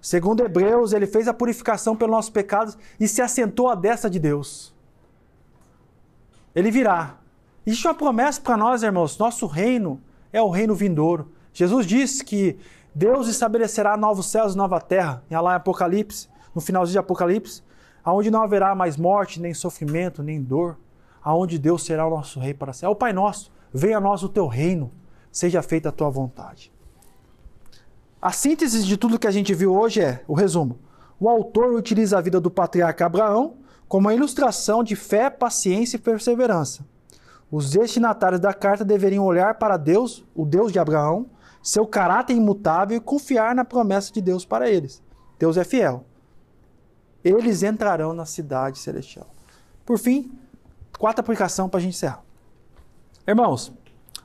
[0.00, 4.18] Segundo Hebreus, ele fez a purificação pelos nossos pecados e se assentou à destra de
[4.18, 4.74] Deus.
[6.54, 7.18] Ele virá.
[7.66, 9.18] Existe uma promessa para nós, irmãos.
[9.18, 10.00] Nosso reino
[10.32, 11.30] é o reino vindouro.
[11.52, 12.58] Jesus disse que
[12.94, 17.62] Deus estabelecerá novos céus e nova terra, lá em Apocalipse, no finalzinho de Apocalipse,
[18.04, 20.78] aonde não haverá mais morte, nem sofrimento, nem dor,
[21.22, 22.86] aonde Deus será o nosso rei para sempre.
[22.86, 23.52] É o Pai Nosso.
[23.72, 24.90] venha a nós o teu reino,
[25.30, 26.72] seja feita a tua vontade.
[28.20, 30.78] A síntese de tudo que a gente viu hoje é o resumo.
[31.18, 33.54] O autor utiliza a vida do patriarca Abraão
[33.88, 36.84] como uma ilustração de fé, paciência e perseverança.
[37.50, 41.26] Os destinatários da carta deveriam olhar para Deus, o Deus de Abraão,
[41.62, 45.02] seu caráter imutável e confiar na promessa de Deus para eles.
[45.38, 46.04] Deus é fiel.
[47.22, 49.26] Eles entrarão na cidade celestial.
[49.84, 50.32] Por fim,
[50.98, 52.22] quarta aplicação para a gente encerrar.
[53.26, 53.72] Irmãos,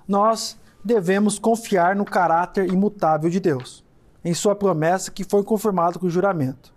[0.08, 3.84] nós devemos confiar no caráter imutável de Deus,
[4.24, 6.74] em sua promessa que foi confirmada com o juramento.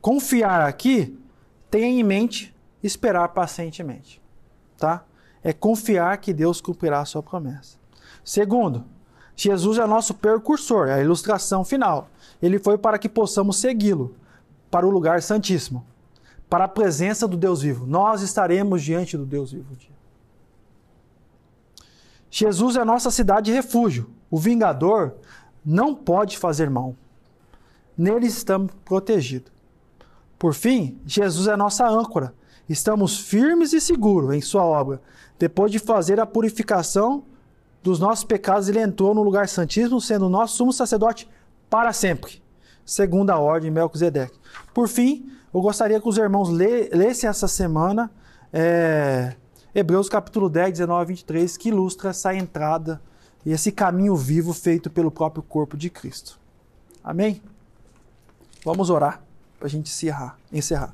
[0.00, 1.18] Confiar aqui,
[1.70, 4.22] tenha em mente esperar pacientemente,
[4.78, 5.04] tá?
[5.42, 7.78] É confiar que Deus cumprirá a sua promessa.
[8.24, 8.84] Segundo,
[9.36, 12.08] Jesus é nosso percursor, é a ilustração final.
[12.42, 14.14] Ele foi para que possamos segui-lo
[14.70, 15.84] para o lugar santíssimo,
[16.48, 17.86] para a presença do Deus vivo.
[17.86, 19.76] Nós estaremos diante do Deus vivo.
[22.30, 24.10] Jesus é nossa cidade de refúgio.
[24.30, 25.14] O vingador
[25.64, 26.94] não pode fazer mal.
[27.96, 29.52] Nele estamos protegidos.
[30.38, 32.34] Por fim, Jesus é nossa âncora.
[32.68, 35.00] Estamos firmes e seguros em Sua obra.
[35.38, 37.24] Depois de fazer a purificação
[37.86, 41.28] dos nossos pecados, ele entrou no lugar santíssimo, sendo nosso sumo sacerdote
[41.70, 42.42] para sempre,
[42.84, 44.36] segundo a ordem de Melquisedeque.
[44.74, 48.10] Por fim, eu gostaria que os irmãos lessem essa semana
[48.52, 49.36] é,
[49.72, 53.00] Hebreus capítulo 10, 19 a 23, que ilustra essa entrada
[53.44, 56.40] e esse caminho vivo feito pelo próprio corpo de Cristo.
[57.04, 57.40] Amém?
[58.64, 59.22] Vamos orar
[59.60, 60.36] para a gente encerrar.
[60.52, 60.92] encerrar.